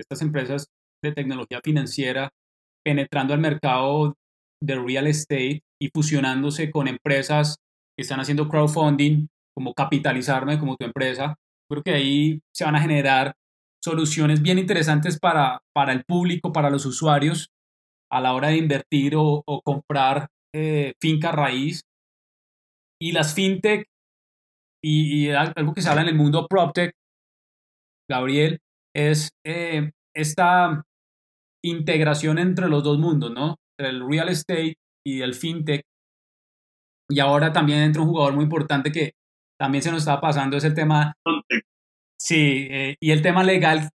estas 0.00 0.22
empresas 0.22 0.66
de 1.02 1.12
tecnología 1.12 1.60
financiera 1.62 2.30
penetrando 2.84 3.34
al 3.34 3.40
mercado 3.40 4.14
de 4.62 4.76
real 4.76 5.06
estate 5.06 5.60
y 5.80 5.88
fusionándose 5.92 6.70
con 6.70 6.88
empresas 6.88 7.56
que 7.96 8.02
están 8.02 8.20
haciendo 8.20 8.48
crowdfunding, 8.48 9.26
como 9.56 9.74
capitalizarme 9.74 10.58
como 10.58 10.76
tu 10.76 10.86
empresa, 10.86 11.36
Creo 11.68 11.82
que 11.82 11.94
ahí 11.94 12.40
se 12.54 12.64
van 12.64 12.76
a 12.76 12.80
generar 12.80 13.34
soluciones 13.82 14.42
bien 14.42 14.58
interesantes 14.58 15.18
para, 15.18 15.60
para 15.74 15.92
el 15.92 16.04
público, 16.04 16.52
para 16.52 16.70
los 16.70 16.86
usuarios, 16.86 17.50
a 18.10 18.20
la 18.20 18.34
hora 18.34 18.48
de 18.48 18.58
invertir 18.58 19.14
o, 19.16 19.42
comprar 19.64 20.28
eh, 20.54 20.94
finca 21.00 21.32
raíz. 21.32 21.82
Y 23.00 23.12
las 23.12 23.34
fintech, 23.34 23.86
y, 24.82 25.30
algo 25.30 25.74
que 25.74 25.82
se 25.82 25.88
habla 25.88 26.02
en 26.02 26.08
el 26.08 26.14
mundo 26.14 26.46
PropTech, 26.48 26.92
Gabriel, 28.10 28.58
es 28.94 29.30
eh, 29.44 29.90
esta 30.14 30.82
integración 31.64 32.38
entre 32.38 32.68
los 32.68 32.82
dos 32.82 32.98
mundos, 32.98 33.32
¿no? 33.32 33.56
Entre 33.78 33.94
el 33.94 34.08
real 34.08 34.28
estate 34.28 34.76
y 35.04 35.20
el 35.20 35.34
fintech. 35.34 35.82
Y 37.08 37.20
ahora 37.20 37.52
también 37.52 37.80
entra 37.80 38.02
un 38.02 38.08
jugador 38.08 38.34
muy 38.34 38.44
importante 38.44 38.90
que 38.90 39.12
también 39.58 39.82
se 39.82 39.90
nos 39.90 40.00
estaba 40.00 40.20
pasando 40.20 40.56
ese 40.56 40.70
tema. 40.70 41.14
Sí, 42.20 42.68
eh, 42.70 42.96
y 43.00 43.10
el 43.10 43.22
tema 43.22 43.44
legal 43.44 43.90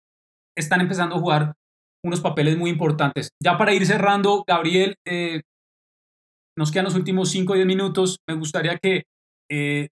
están 0.58 0.82
empezando 0.82 1.16
a 1.16 1.20
jugar 1.20 1.54
unos 2.04 2.22
papeles 2.22 2.58
muy 2.58 2.70
importantes. 2.70 3.30
Ya 3.42 3.58
para 3.58 3.74
ir 3.74 3.86
cerrando, 3.86 4.44
Gabriel, 4.48 4.96
eh, 5.08 5.42
nos 6.58 6.72
quedan 6.72 6.86
los 6.86 6.96
últimos 6.96 7.30
5 7.30 7.54
o 7.54 7.56
10 7.56 7.68
minutos. 7.68 8.18
Me 8.28 8.36
gustaría 8.36 8.78
que 8.78 9.04
eh, 9.50 9.90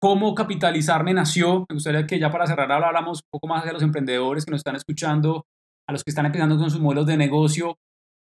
cómo 0.00 0.34
capitalizarme 0.34 1.12
nació. 1.14 1.66
Me 1.68 1.74
gustaría 1.74 2.06
que 2.06 2.18
ya 2.18 2.30
para 2.30 2.46
cerrar 2.46 2.70
habláramos 2.70 3.18
un 3.18 3.28
poco 3.30 3.48
más 3.48 3.64
de 3.64 3.72
los 3.72 3.82
emprendedores 3.82 4.44
que 4.44 4.50
nos 4.50 4.60
están 4.60 4.76
escuchando, 4.76 5.44
a 5.88 5.92
los 5.92 6.04
que 6.04 6.10
están 6.10 6.26
empezando 6.26 6.56
con 6.56 6.70
sus 6.70 6.80
modelos 6.80 7.06
de 7.06 7.16
negocio. 7.16 7.76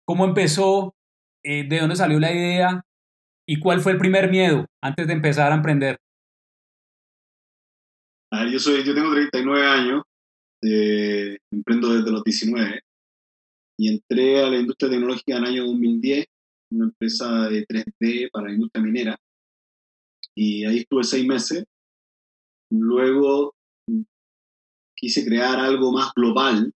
¿Cómo 0.07 0.25
empezó? 0.25 0.94
¿De 1.44 1.79
dónde 1.81 1.96
salió 1.96 2.20
la 2.20 2.33
idea? 2.33 2.83
¿Y 3.48 3.59
cuál 3.59 3.81
fue 3.81 3.92
el 3.92 3.98
primer 3.98 4.31
miedo 4.31 4.66
antes 4.81 5.07
de 5.07 5.12
empezar 5.12 5.51
a 5.51 5.57
emprender? 5.57 5.98
Yo, 8.50 8.58
soy, 8.58 8.84
yo 8.84 8.94
tengo 8.94 9.12
39 9.12 9.66
años, 9.66 10.02
eh, 10.62 11.36
emprendo 11.50 11.94
desde 11.94 12.10
los 12.10 12.24
19 12.24 12.80
y 13.78 13.88
entré 13.88 14.42
a 14.42 14.48
la 14.48 14.58
industria 14.58 14.90
tecnológica 14.90 15.36
en 15.36 15.44
el 15.44 15.50
año 15.50 15.66
2010, 15.66 16.26
una 16.72 16.84
empresa 16.86 17.48
de 17.48 17.66
3D 17.66 18.30
para 18.30 18.48
la 18.48 18.54
industria 18.54 18.84
minera, 18.84 19.20
y 20.34 20.64
ahí 20.64 20.78
estuve 20.78 21.04
seis 21.04 21.26
meses. 21.26 21.64
Luego 22.70 23.54
quise 24.96 25.24
crear 25.24 25.58
algo 25.58 25.92
más 25.92 26.12
global, 26.14 26.72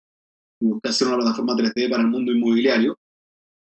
busqué 0.60 0.88
hacer 0.88 1.08
una 1.08 1.18
plataforma 1.18 1.54
3D 1.54 1.90
para 1.90 2.02
el 2.02 2.08
mundo 2.08 2.32
inmobiliario, 2.32 2.98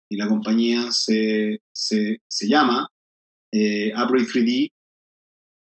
y 0.09 0.17
la 0.17 0.27
compañía 0.27 0.91
se, 0.91 1.61
se, 1.73 2.19
se 2.27 2.47
llama 2.47 2.89
eh, 3.53 3.93
3D, 3.93 4.71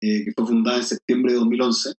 eh, 0.00 0.24
que 0.24 0.32
fue 0.34 0.46
fundada 0.46 0.78
en 0.78 0.84
septiembre 0.84 1.32
de 1.32 1.38
2011. 1.38 1.92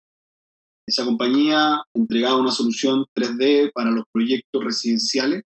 Esa 0.89 1.05
compañía 1.05 1.83
entregaba 1.93 2.41
una 2.41 2.51
solución 2.51 3.05
3D 3.15 3.73
para 3.75 3.91
los 3.91 4.05
proyectos 4.11 4.65
residenciales 4.65 5.43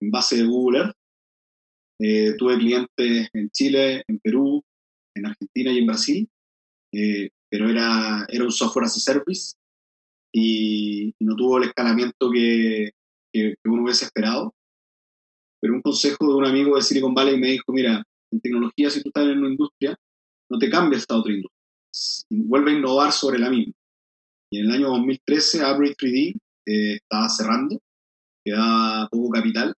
en 0.00 0.12
base 0.12 0.36
de 0.36 0.44
Google 0.44 0.78
Earth. 0.78 0.96
Eh, 1.98 2.34
tuve 2.38 2.56
clientes 2.56 3.28
en 3.32 3.50
Chile, 3.50 4.04
en 4.06 4.20
Perú, 4.20 4.62
en 5.16 5.26
Argentina 5.26 5.72
y 5.72 5.78
en 5.78 5.86
Brasil, 5.86 6.28
eh, 6.94 7.30
pero 7.50 7.68
era, 7.68 8.26
era 8.28 8.44
un 8.44 8.52
software 8.52 8.84
as 8.84 8.96
a 8.96 9.00
service 9.00 9.54
y, 10.32 11.12
no 11.18 11.34
tuvo 11.34 11.58
el 11.58 11.64
escalamiento 11.64 12.30
que, 12.30 12.92
que, 13.32 13.56
uno 13.64 13.82
hubiese 13.82 14.04
esperado. 14.04 14.54
Pero 15.60 15.74
un 15.74 15.82
consejo 15.82 16.28
de 16.28 16.34
un 16.34 16.46
amigo 16.46 16.76
de 16.76 16.82
Silicon 16.82 17.12
Valley 17.12 17.40
me 17.40 17.48
dijo, 17.48 17.72
mira, 17.72 18.04
en 18.30 18.40
tecnología 18.40 18.88
si 18.90 19.02
tú 19.02 19.08
estás 19.08 19.24
en 19.24 19.38
una 19.38 19.48
industria, 19.48 19.96
no 20.48 20.60
te 20.60 20.70
cambies 20.70 21.04
a 21.08 21.16
otra 21.16 21.32
industria, 21.32 21.60
vuelve 22.30 22.70
a 22.70 22.74
innovar 22.74 23.10
sobre 23.10 23.40
la 23.40 23.50
misma. 23.50 23.74
Y 24.50 24.60
en 24.60 24.66
el 24.66 24.72
año 24.72 24.88
2013, 24.88 25.58
Upgrade 25.58 25.96
3D 25.96 26.36
eh, 26.66 26.94
estaba 26.94 27.28
cerrando, 27.28 27.80
quedaba 28.44 29.08
poco 29.08 29.30
capital. 29.30 29.74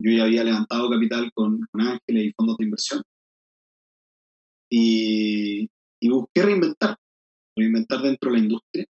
Yo 0.00 0.12
ya 0.12 0.24
había 0.24 0.44
levantado 0.44 0.90
capital 0.90 1.30
con, 1.34 1.66
Ángeles 1.72 2.26
y 2.26 2.32
fondos 2.32 2.56
de 2.58 2.64
inversión. 2.64 3.02
Y, 4.70 5.68
busqué 6.08 6.42
reinventar, 6.42 6.96
reinventar 7.56 8.02
dentro 8.02 8.30
de 8.30 8.38
la 8.38 8.44
industria. 8.44 8.86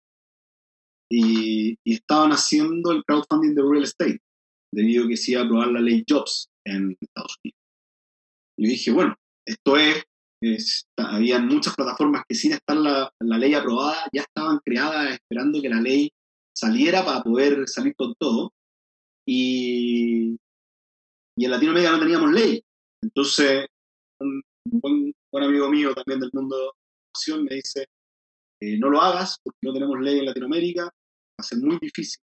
Y, 1.10 1.76
estaban 1.84 2.32
haciendo 2.32 2.92
el 2.92 3.04
crowdfunding 3.04 3.54
de 3.54 3.62
real 3.62 3.84
estate, 3.84 4.20
debido 4.72 5.04
a 5.04 5.08
que 5.08 5.16
se 5.16 5.32
iba 5.32 5.42
a 5.42 5.44
aprobar 5.44 5.68
la 5.68 5.80
ley 5.80 6.04
Jobs 6.08 6.48
en 6.66 6.96
Estados 7.00 7.36
Unidos. 7.42 7.58
Y 8.58 8.66
dije, 8.66 8.92
bueno, 8.92 9.14
esto 9.46 9.76
es 9.76 10.04
habían 10.96 11.46
muchas 11.46 11.74
plataformas 11.74 12.22
que 12.28 12.34
sin 12.34 12.52
estar 12.52 12.76
la, 12.76 13.12
la, 13.20 13.38
ley 13.38 13.54
aprobada 13.54 14.04
ya 14.12 14.22
estaban 14.22 14.58
creadas 14.64 15.12
esperando 15.12 15.60
que 15.60 15.68
la 15.68 15.80
ley 15.80 16.10
saliera 16.56 17.04
para 17.04 17.22
poder 17.22 17.68
salir 17.68 17.94
con 17.96 18.14
todo. 18.18 18.52
Y, 19.26 20.36
y 21.36 21.44
en 21.44 21.50
Latinoamérica 21.50 21.92
no 21.92 22.00
teníamos 22.00 22.32
ley. 22.32 22.62
Entonces, 23.02 23.66
un 24.20 24.42
buen, 24.64 25.14
buen 25.32 25.44
amigo 25.44 25.68
mío 25.68 25.94
también 25.94 26.20
del 26.20 26.30
mundo 26.32 26.56
de 26.56 26.64
la 26.64 27.42
me 27.42 27.54
dice, 27.56 27.86
eh, 28.60 28.78
no 28.78 28.90
lo 28.90 29.00
hagas 29.00 29.38
porque 29.42 29.58
no 29.62 29.72
tenemos 29.72 30.00
ley 30.00 30.18
en 30.18 30.26
Latinoamérica, 30.26 30.84
va 30.84 30.90
a 31.38 31.42
ser 31.42 31.58
muy 31.58 31.78
difícil. 31.78 32.20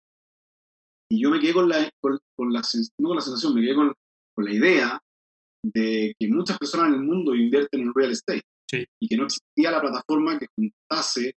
Y 1.11 1.23
yo 1.23 1.31
me 1.31 1.41
quedé 1.41 1.53
con 1.53 1.69
la, 1.69 1.91
con, 2.01 2.21
la, 2.53 2.63
no 2.99 3.09
con 3.09 3.17
la 3.17 3.23
sensación, 3.23 3.55
me 3.55 3.63
quedé 3.63 3.75
con, 3.75 3.93
con, 4.35 4.45
la 4.45 4.53
idea 4.53 5.01
de 5.63 6.15
que 6.19 6.29
muchas 6.29 6.59
personas 6.59 6.89
en 6.89 6.95
el 6.95 7.03
mundo 7.03 7.35
invierten 7.35 7.81
en 7.83 7.95
real 7.95 8.13
estate 8.13 8.43
y 9.01 9.09
que 9.09 9.17
no 9.17 9.25
existía 9.25 9.71
la 9.71 9.81
plataforma 9.81 10.39
que 10.39 10.47
juntase 10.55 11.35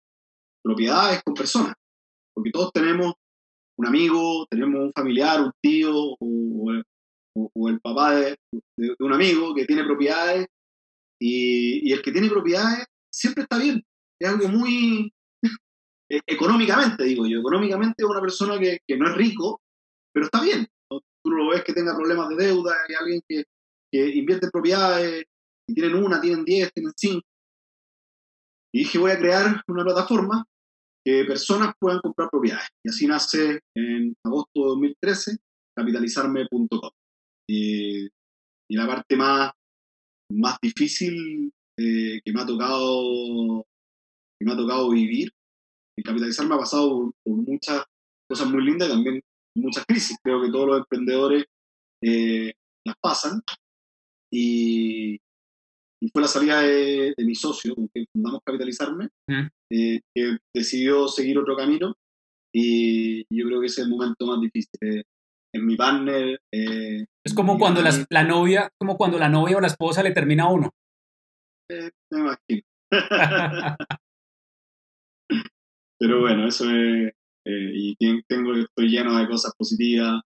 propiedades 0.62 1.22
con 1.24 1.34
personas. 1.34 1.74
Porque 2.34 2.50
todos 2.50 2.72
tenemos 2.72 3.14
un 3.78 3.86
amigo, 3.86 4.46
tenemos 4.50 4.80
un 4.80 4.92
familiar, 4.92 5.40
un 5.40 5.52
tío 5.60 5.92
o, 5.94 6.82
o, 7.34 7.68
el 7.68 7.80
papá 7.80 8.16
de, 8.16 8.36
de, 8.78 8.94
un 9.00 9.12
amigo 9.12 9.54
que 9.54 9.64
tiene 9.64 9.84
propiedades 9.84 10.46
y, 11.20 11.88
y, 11.88 11.92
el 11.92 12.02
que 12.02 12.12
tiene 12.12 12.28
propiedades 12.28 12.86
siempre 13.10 13.44
está 13.44 13.58
bien. 13.58 13.82
Es 14.20 14.28
algo 14.28 14.48
muy, 14.48 15.12
e-, 16.10 16.20
económicamente, 16.26 17.04
digo 17.04 17.26
yo, 17.26 17.40
económicamente 17.40 18.02
es 18.02 18.08
una 18.08 18.20
persona 18.20 18.58
que, 18.58 18.78
que, 18.86 18.96
no 18.96 19.08
es 19.08 19.14
rico, 19.14 19.60
pero 20.12 20.26
está 20.26 20.42
bien. 20.42 20.66
Tú 21.24 21.30
lo 21.30 21.50
ves 21.50 21.62
que 21.64 21.72
tenga 21.72 21.96
problemas 21.96 22.28
de 22.30 22.46
deuda, 22.46 22.74
hay 22.88 22.94
alguien 22.96 23.20
que, 23.28 23.44
que 23.92 24.08
invierte 24.16 24.46
en 24.46 24.50
propiedades 24.50 25.24
y 25.68 25.74
tienen 25.74 26.02
una, 26.02 26.20
tienen 26.20 26.44
diez, 26.44 26.72
tienen 26.72 26.92
cinco. 26.96 27.26
Y 28.74 28.80
dije, 28.80 28.98
voy 28.98 29.10
a 29.10 29.18
crear 29.18 29.62
una 29.68 29.84
plataforma 29.84 30.44
que 31.04 31.24
personas 31.24 31.74
puedan 31.78 32.00
comprar 32.00 32.30
propiedades. 32.30 32.68
Y 32.84 32.88
así 32.88 33.06
nace 33.06 33.60
en 33.76 34.14
agosto 34.24 34.50
de 34.54 34.68
2013 34.68 35.36
capitalizarme.com. 35.76 36.90
Y, 37.48 38.08
la 38.70 38.86
parte 38.86 39.16
más, 39.16 39.52
más 40.30 40.56
difícil 40.62 41.52
eh, 41.78 42.20
que 42.24 42.32
me 42.32 42.40
ha 42.40 42.46
tocado 42.46 43.66
que 44.40 44.46
me 44.46 44.52
ha 44.52 44.56
tocado 44.56 44.88
vivir 44.88 45.30
el 45.96 46.04
capitalizar 46.04 46.46
me 46.46 46.54
ha 46.54 46.58
pasado 46.58 47.12
por, 47.24 47.36
muchas 47.36 47.84
cosas 48.28 48.48
muy 48.50 48.64
lindas 48.64 48.88
y 48.88 48.92
también 48.92 49.20
muchas 49.56 49.84
crisis. 49.86 50.16
Creo 50.22 50.42
que 50.42 50.50
todos 50.50 50.66
los 50.66 50.78
emprendedores 50.78 51.44
eh, 52.02 52.52
las 52.84 52.96
pasan. 53.00 53.42
Y, 54.32 55.20
y, 56.00 56.08
fue 56.10 56.22
la 56.22 56.28
salida 56.28 56.62
de, 56.62 57.14
mi 57.18 57.34
socio, 57.34 57.74
con 57.74 57.88
quien 57.88 58.06
fundamos 58.12 58.40
Capitalizarme, 58.44 59.08
eh, 59.70 60.00
que 60.14 60.38
decidió 60.54 61.08
seguir 61.08 61.38
otro 61.38 61.56
camino. 61.56 61.94
Y 62.54 63.22
yo 63.34 63.46
creo 63.46 63.60
que 63.60 63.66
ese 63.66 63.82
es 63.82 63.86
el 63.86 63.92
momento 63.92 64.26
más 64.26 64.40
difícil. 64.40 64.70
Eh, 64.80 65.02
en 65.54 65.66
mi 65.66 65.76
partner. 65.76 66.40
es 66.50 67.34
como 67.34 67.58
cuando 67.58 67.82
la, 67.82 67.90
la, 68.08 68.24
novia, 68.24 68.70
como 68.78 68.96
cuando 68.96 69.18
la 69.18 69.28
novia 69.28 69.58
o 69.58 69.60
la 69.60 69.66
esposa 69.66 70.02
le 70.02 70.12
termina 70.12 70.44
a 70.44 70.50
uno. 70.50 70.70
me 71.68 72.18
imagino. 72.18 72.62
Pero 75.98 76.20
bueno, 76.20 76.48
eso 76.48 76.68
es, 76.70 77.12
eh, 77.44 77.72
y 77.74 77.96
tengo, 78.26 78.54
estoy 78.54 78.88
lleno 78.88 79.16
de 79.18 79.28
cosas 79.28 79.52
positivas. 79.56 80.20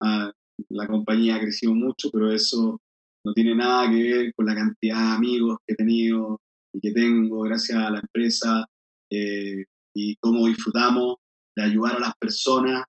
Ah, 0.00 0.32
la 0.68 0.86
compañía 0.88 1.36
ha 1.36 1.40
crecido 1.40 1.74
mucho, 1.74 2.10
pero 2.10 2.32
eso 2.32 2.80
no 3.24 3.32
tiene 3.32 3.54
nada 3.54 3.90
que 3.90 4.02
ver 4.02 4.34
con 4.34 4.46
la 4.46 4.54
cantidad 4.54 4.96
de 4.96 5.16
amigos 5.16 5.58
que 5.66 5.74
he 5.74 5.76
tenido 5.76 6.40
y 6.72 6.80
que 6.80 6.92
tengo 6.92 7.42
gracias 7.42 7.78
a 7.78 7.90
la 7.90 8.00
empresa 8.00 8.66
eh, 9.10 9.64
y 9.94 10.16
cómo 10.16 10.46
disfrutamos 10.46 11.16
de 11.54 11.62
ayudar 11.62 11.96
a 11.96 12.00
las 12.00 12.16
personas 12.16 12.84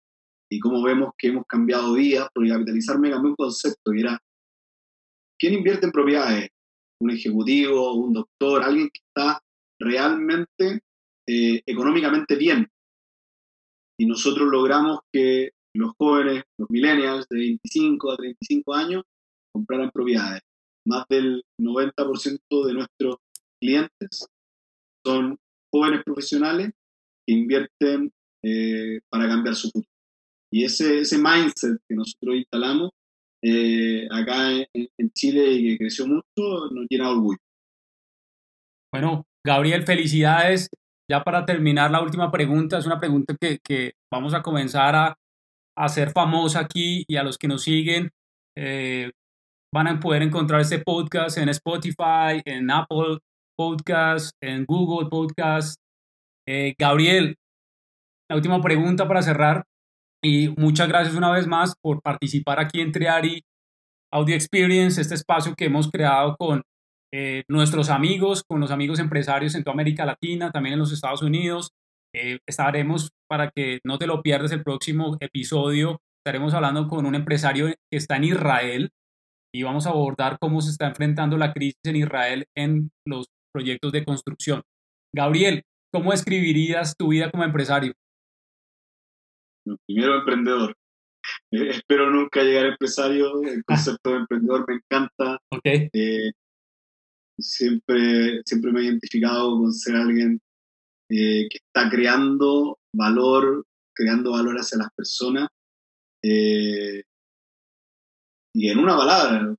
y 0.49 0.59
cómo 0.59 0.81
vemos 0.83 1.11
que 1.17 1.27
hemos 1.27 1.45
cambiado 1.47 1.93
vidas, 1.93 2.29
porque 2.33 2.49
capitalizarme 2.49 3.09
cambió 3.09 3.31
un 3.31 3.35
concepto 3.35 3.93
y 3.93 4.01
era, 4.01 4.19
¿quién 5.37 5.53
invierte 5.53 5.87
en 5.87 5.91
propiedades? 5.91 6.49
Un 6.99 7.11
ejecutivo, 7.11 7.93
un 7.95 8.13
doctor, 8.13 8.63
alguien 8.63 8.89
que 8.93 9.01
está 9.07 9.41
realmente 9.79 10.81
eh, 11.27 11.61
económicamente 11.65 12.35
bien. 12.35 12.69
Y 13.97 14.05
nosotros 14.05 14.47
logramos 14.49 14.99
que 15.11 15.51
los 15.75 15.93
jóvenes, 15.97 16.43
los 16.57 16.69
millennials 16.69 17.27
de 17.29 17.37
25 17.37 18.11
a 18.11 18.17
35 18.17 18.73
años, 18.73 19.03
compraran 19.53 19.91
propiedades. 19.91 20.41
Más 20.85 21.05
del 21.09 21.43
90% 21.59 22.65
de 22.65 22.73
nuestros 22.73 23.17
clientes 23.61 24.27
son 25.05 25.37
jóvenes 25.73 26.03
profesionales 26.03 26.71
que 27.25 27.33
invierten 27.33 28.11
eh, 28.43 28.99
para 29.09 29.27
cambiar 29.27 29.55
su 29.55 29.69
futuro. 29.69 29.87
Y 30.51 30.65
ese, 30.65 30.99
ese 30.99 31.17
mindset 31.17 31.79
que 31.87 31.95
nosotros 31.95 32.35
instalamos 32.35 32.91
eh, 33.43 34.07
acá 34.11 34.51
en, 34.73 35.11
Chile 35.13 35.51
y 35.51 35.71
que 35.71 35.77
creció 35.77 36.05
mucho, 36.07 36.23
nos 36.71 36.85
llena 36.89 37.05
de 37.05 37.11
orgullo. 37.11 37.39
Bueno, 38.91 39.25
Gabriel, 39.45 39.83
felicidades. 39.83 40.69
Ya 41.09 41.23
para 41.23 41.45
terminar, 41.45 41.91
la 41.91 42.01
última 42.01 42.31
pregunta 42.31 42.77
es 42.77 42.85
una 42.85 42.99
pregunta 42.99 43.35
que, 43.39 43.59
que 43.59 43.93
vamos 44.11 44.33
a 44.33 44.41
comenzar 44.41 44.95
a, 44.95 45.17
hacer 45.75 46.11
famosa 46.11 46.59
aquí 46.59 47.03
y 47.07 47.15
a 47.15 47.23
los 47.23 47.37
que 47.37 47.47
nos 47.47 47.63
siguen 47.63 48.11
eh, 48.55 49.11
van 49.73 49.87
a 49.87 49.99
poder 49.99 50.21
encontrar 50.21 50.61
este 50.61 50.79
podcast 50.79 51.39
en 51.39 51.49
Spotify, 51.49 52.41
en 52.45 52.69
Apple 52.69 53.17
Podcast, 53.57 54.31
en 54.39 54.65
Google 54.65 55.09
Podcast. 55.09 55.79
Eh, 56.47 56.75
Gabriel, 56.77 57.37
la 58.29 58.35
última 58.35 58.61
pregunta 58.61 59.07
para 59.07 59.23
cerrar 59.23 59.63
y 60.23 60.49
muchas 60.57 60.87
gracias 60.87 61.15
una 61.15 61.31
vez 61.31 61.47
más 61.47 61.73
por 61.81 62.01
participar 62.03 62.59
aquí 62.59 62.81
en 62.81 62.91
Triari 62.91 63.41
Audio 64.11 64.35
Experience, 64.35 65.01
este 65.01 65.15
espacio 65.15 65.55
que 65.55 65.65
hemos 65.65 65.89
creado 65.89 66.35
con 66.37 66.61
eh, 67.11 67.43
nuestros 67.47 67.89
amigos, 67.89 68.43
con 68.47 68.59
los 68.59 68.69
amigos 68.69 68.99
empresarios 68.99 69.55
en 69.55 69.63
toda 69.63 69.73
América 69.73 70.05
Latina, 70.05 70.51
también 70.51 70.73
en 70.73 70.79
los 70.79 70.93
Estados 70.93 71.23
Unidos. 71.23 71.71
Eh, 72.15 72.37
estaremos, 72.47 73.09
para 73.27 73.49
que 73.49 73.79
no 73.83 73.97
te 73.97 74.05
lo 74.05 74.21
pierdas 74.21 74.51
el 74.51 74.63
próximo 74.63 75.17
episodio, 75.19 75.99
estaremos 76.23 76.53
hablando 76.53 76.87
con 76.87 77.07
un 77.07 77.15
empresario 77.15 77.67
que 77.67 77.97
está 77.97 78.17
en 78.17 78.25
Israel 78.25 78.91
y 79.53 79.63
vamos 79.63 79.85
a 79.85 79.91
abordar 79.91 80.37
cómo 80.39 80.61
se 80.61 80.71
está 80.71 80.87
enfrentando 80.87 81.37
la 81.37 81.53
crisis 81.53 81.79
en 81.83 81.95
Israel 81.95 82.45
en 82.55 82.91
los 83.05 83.27
proyectos 83.53 83.91
de 83.91 84.03
construcción. 84.03 84.61
Gabriel, 85.15 85.63
¿cómo 85.93 86.11
escribirías 86.11 86.95
tu 86.97 87.09
vida 87.09 87.29
como 87.29 87.43
empresario? 87.43 87.93
Primero 89.87 90.19
emprendedor. 90.19 90.75
Eh, 91.51 91.69
espero 91.69 92.09
nunca 92.09 92.41
llegar 92.41 92.65
a 92.65 92.69
empresario. 92.69 93.41
El 93.43 93.63
concepto 93.65 94.09
de 94.09 94.17
emprendedor 94.17 94.65
me 94.67 94.75
encanta. 94.75 95.37
Okay 95.55 95.89
siempre, 97.37 98.41
siempre 98.45 98.71
me 98.71 98.81
he 98.81 98.85
identificado 98.85 99.57
con 99.57 99.73
ser 99.73 99.95
alguien 99.95 100.39
eh, 101.09 101.47
que 101.49 101.57
está 101.57 101.89
creando 101.89 102.79
valor, 102.95 103.65
creando 103.95 104.31
valor 104.31 104.55
hacia 104.55 104.79
las 104.79 104.89
personas. 104.95 105.47
Eh, 106.23 107.03
y 108.53 108.69
en 108.69 108.79
una 108.79 108.95
palabra, 108.95 109.55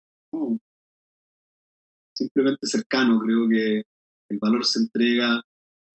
simplemente 2.14 2.66
cercano, 2.66 3.18
creo 3.20 3.48
que 3.48 3.82
el 4.30 4.38
valor 4.38 4.64
se 4.64 4.80
entrega 4.80 5.42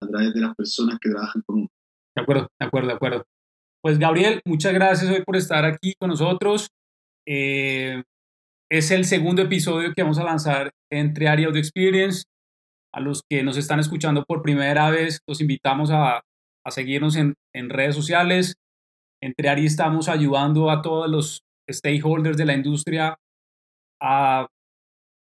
a 0.02 0.06
través 0.06 0.34
de 0.34 0.40
las 0.40 0.54
personas 0.54 0.98
que 1.00 1.10
trabajan 1.10 1.42
con 1.46 1.60
uno. 1.60 1.68
De 2.14 2.22
acuerdo, 2.22 2.48
de 2.58 2.66
acuerdo, 2.66 2.88
de 2.88 2.94
acuerdo. 2.94 3.24
Pues 3.82 3.98
Gabriel, 3.98 4.40
muchas 4.44 4.74
gracias 4.74 5.10
hoy 5.10 5.24
por 5.24 5.36
estar 5.36 5.64
aquí 5.64 5.94
con 5.98 6.10
nosotros. 6.10 6.68
Eh, 7.26 8.02
es 8.70 8.90
el 8.90 9.04
segundo 9.04 9.42
episodio 9.42 9.92
que 9.94 10.02
vamos 10.02 10.18
a 10.18 10.24
lanzar 10.24 10.70
entre 10.92 11.28
Area 11.28 11.48
Audio 11.48 11.60
Experience. 11.60 12.24
A 12.92 13.00
los 13.00 13.22
que 13.28 13.42
nos 13.42 13.56
están 13.56 13.80
escuchando 13.80 14.24
por 14.24 14.42
primera 14.42 14.90
vez, 14.90 15.20
los 15.26 15.40
invitamos 15.40 15.90
a, 15.90 16.22
a 16.64 16.70
seguirnos 16.70 17.16
en, 17.16 17.34
en, 17.54 17.70
redes 17.70 17.94
sociales. 17.94 18.56
Entre 19.22 19.48
Ari 19.48 19.66
estamos 19.66 20.08
ayudando 20.08 20.70
a 20.70 20.82
todos 20.82 21.08
los 21.08 21.42
stakeholders 21.72 22.36
de 22.36 22.44
la 22.44 22.54
industria 22.54 23.16
a, 24.00 24.46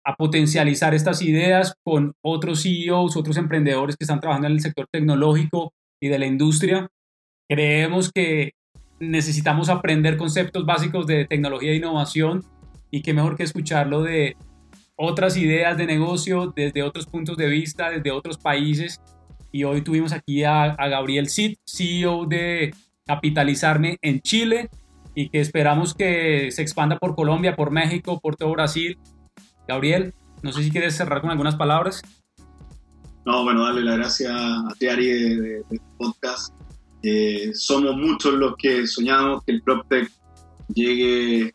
a 0.05 0.15
potencializar 0.17 0.95
estas 0.95 1.23
ideas 1.23 1.75
con 1.85 2.15
otros 2.23 2.63
CEOs, 2.63 3.17
otros 3.17 3.37
emprendedores 3.37 3.97
que 3.97 4.05
están 4.05 4.21
trabajando 4.21 4.49
en 4.49 4.55
el 4.55 4.61
sector 4.61 4.87
tecnológico 4.91 5.73
y 6.01 6.09
de 6.09 6.19
la 6.19 6.27
industria. 6.27 6.89
Creemos 7.49 8.11
que 8.13 8.53
necesitamos 9.01 9.69
aprender 9.69 10.17
conceptos 10.17 10.67
básicos 10.67 11.07
de 11.07 11.25
tecnología 11.27 11.73
e 11.73 11.77
innovación 11.77 12.45
y 12.91 13.03
qué 13.03 13.15
mejor 13.15 13.37
que 13.37 13.45
escucharlo 13.45 14.03
de 14.03 14.37
otras 14.97 15.37
ideas 15.37 15.77
de 15.79 15.87
negocio 15.87 16.53
desde 16.55 16.83
otros 16.83 17.07
puntos 17.07 17.37
de 17.37 17.47
vista, 17.47 17.91
desde 17.91 18.11
otros 18.11 18.39
países. 18.39 19.01
Y 19.53 19.65
hoy 19.65 19.83
tuvimos 19.83 20.13
aquí 20.13 20.43
a, 20.45 20.75
Gabriel 20.77 21.29
Cid, 21.29 21.57
CEO 21.67 22.27
de 22.27 22.75
Capitalizarme 23.07 23.97
en 24.03 24.21
Chile 24.21 24.69
y 25.19 25.31
que 25.31 25.41
esperamos 25.41 25.95
que 25.95 26.53
se 26.53 26.63
expanda 26.63 26.97
por 26.97 27.17
Colombia, 27.17 27.57
por 27.57 27.73
México, 27.73 28.21
por 28.21 28.37
todo 28.37 28.53
Brasil. 28.53 28.97
Gabriel, 29.67 30.15
no 30.45 30.53
sé 30.53 30.63
si 30.63 30.71
quieres 30.71 30.95
cerrar 30.95 31.21
con 31.21 31.31
algunas 31.31 31.57
palabras. 31.57 32.03
No, 33.27 33.43
bueno, 33.43 33.65
darle 33.65 33.83
las 33.83 33.97
gracias 33.97 34.31
a 34.33 34.73
Tiari 34.79 35.07
de, 35.07 35.41
de, 35.41 35.59
este 35.59 35.81
podcast. 35.97 36.55
Eh, 37.03 37.51
somos 37.53 37.97
muchos 37.97 38.35
los 38.35 38.55
que 38.59 38.87
soñamos 38.87 39.43
que 39.43 39.55
el 39.55 39.63
PropTech 39.63 40.09
llegue 40.73 41.53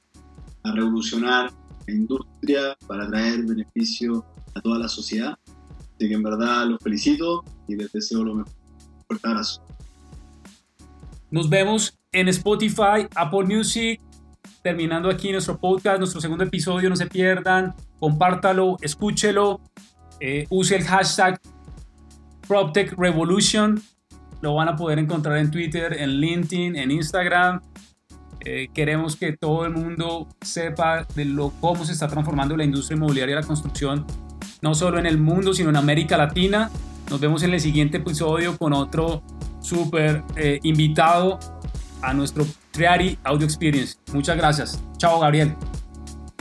a 0.63 0.73
revolucionar 0.73 1.49
la 1.87 1.93
industria 1.93 2.75
para 2.85 3.07
traer 3.07 3.45
beneficio 3.45 4.25
a 4.55 4.59
toda 4.59 4.77
la 4.77 4.89
sociedad. 4.89 5.39
Así 5.95 6.09
que 6.09 6.13
en 6.15 6.23
verdad 6.23 6.65
los 6.65 6.83
felicito 6.83 7.45
y 7.69 7.77
les 7.77 7.89
deseo 7.93 8.25
lo 8.25 8.35
mejor. 8.35 8.51
Fuerte 9.07 9.25
abrazo. 9.25 9.63
Nos 11.31 11.49
vemos 11.49 11.97
en 12.13 12.27
Spotify, 12.29 13.07
Apple 13.15 13.43
Music. 13.43 13.99
Terminando 14.61 15.09
aquí 15.09 15.31
nuestro 15.31 15.59
podcast, 15.59 15.97
nuestro 15.97 16.21
segundo 16.21 16.45
episodio, 16.45 16.89
no 16.89 16.95
se 16.95 17.07
pierdan, 17.07 17.75
compártalo, 17.99 18.77
escúchelo, 18.81 19.59
eh, 20.21 20.45
use 20.49 20.77
el 20.77 20.83
hashtag 20.85 21.39
PropTech 22.47 22.93
Revolution. 22.97 23.81
Lo 24.41 24.55
van 24.55 24.69
a 24.69 24.75
poder 24.75 24.99
encontrar 24.99 25.37
en 25.37 25.51
Twitter, 25.51 25.99
en 25.99 26.11
LinkedIn, 26.21 26.77
en 26.77 26.91
Instagram. 26.91 27.61
Eh, 28.45 28.69
queremos 28.73 29.15
que 29.15 29.35
todo 29.35 29.65
el 29.65 29.73
mundo 29.73 30.27
sepa 30.41 31.05
de 31.15 31.25
lo, 31.25 31.51
cómo 31.61 31.83
se 31.85 31.93
está 31.93 32.07
transformando 32.07 32.55
la 32.55 32.63
industria 32.63 32.97
inmobiliaria 32.97 33.33
y 33.33 33.41
la 33.41 33.47
construcción, 33.47 34.05
no 34.61 34.75
solo 34.75 34.99
en 34.99 35.05
el 35.05 35.17
mundo, 35.17 35.53
sino 35.53 35.69
en 35.69 35.77
América 35.77 36.17
Latina. 36.17 36.69
Nos 37.09 37.19
vemos 37.19 37.43
en 37.43 37.53
el 37.53 37.59
siguiente 37.59 37.97
episodio 37.97 38.57
con 38.57 38.73
otro 38.73 39.23
súper 39.61 40.23
eh, 40.35 40.59
invitado 40.63 41.39
a 42.03 42.13
nuestro 42.13 42.45
Triari 42.71 43.17
Audio 43.23 43.45
Experience. 43.45 43.97
Muchas 44.13 44.37
gracias. 44.37 44.79
Chao, 44.97 45.19
Gabriel. 45.19 45.55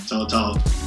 Chao, 0.06 0.26
chao. 0.26 0.81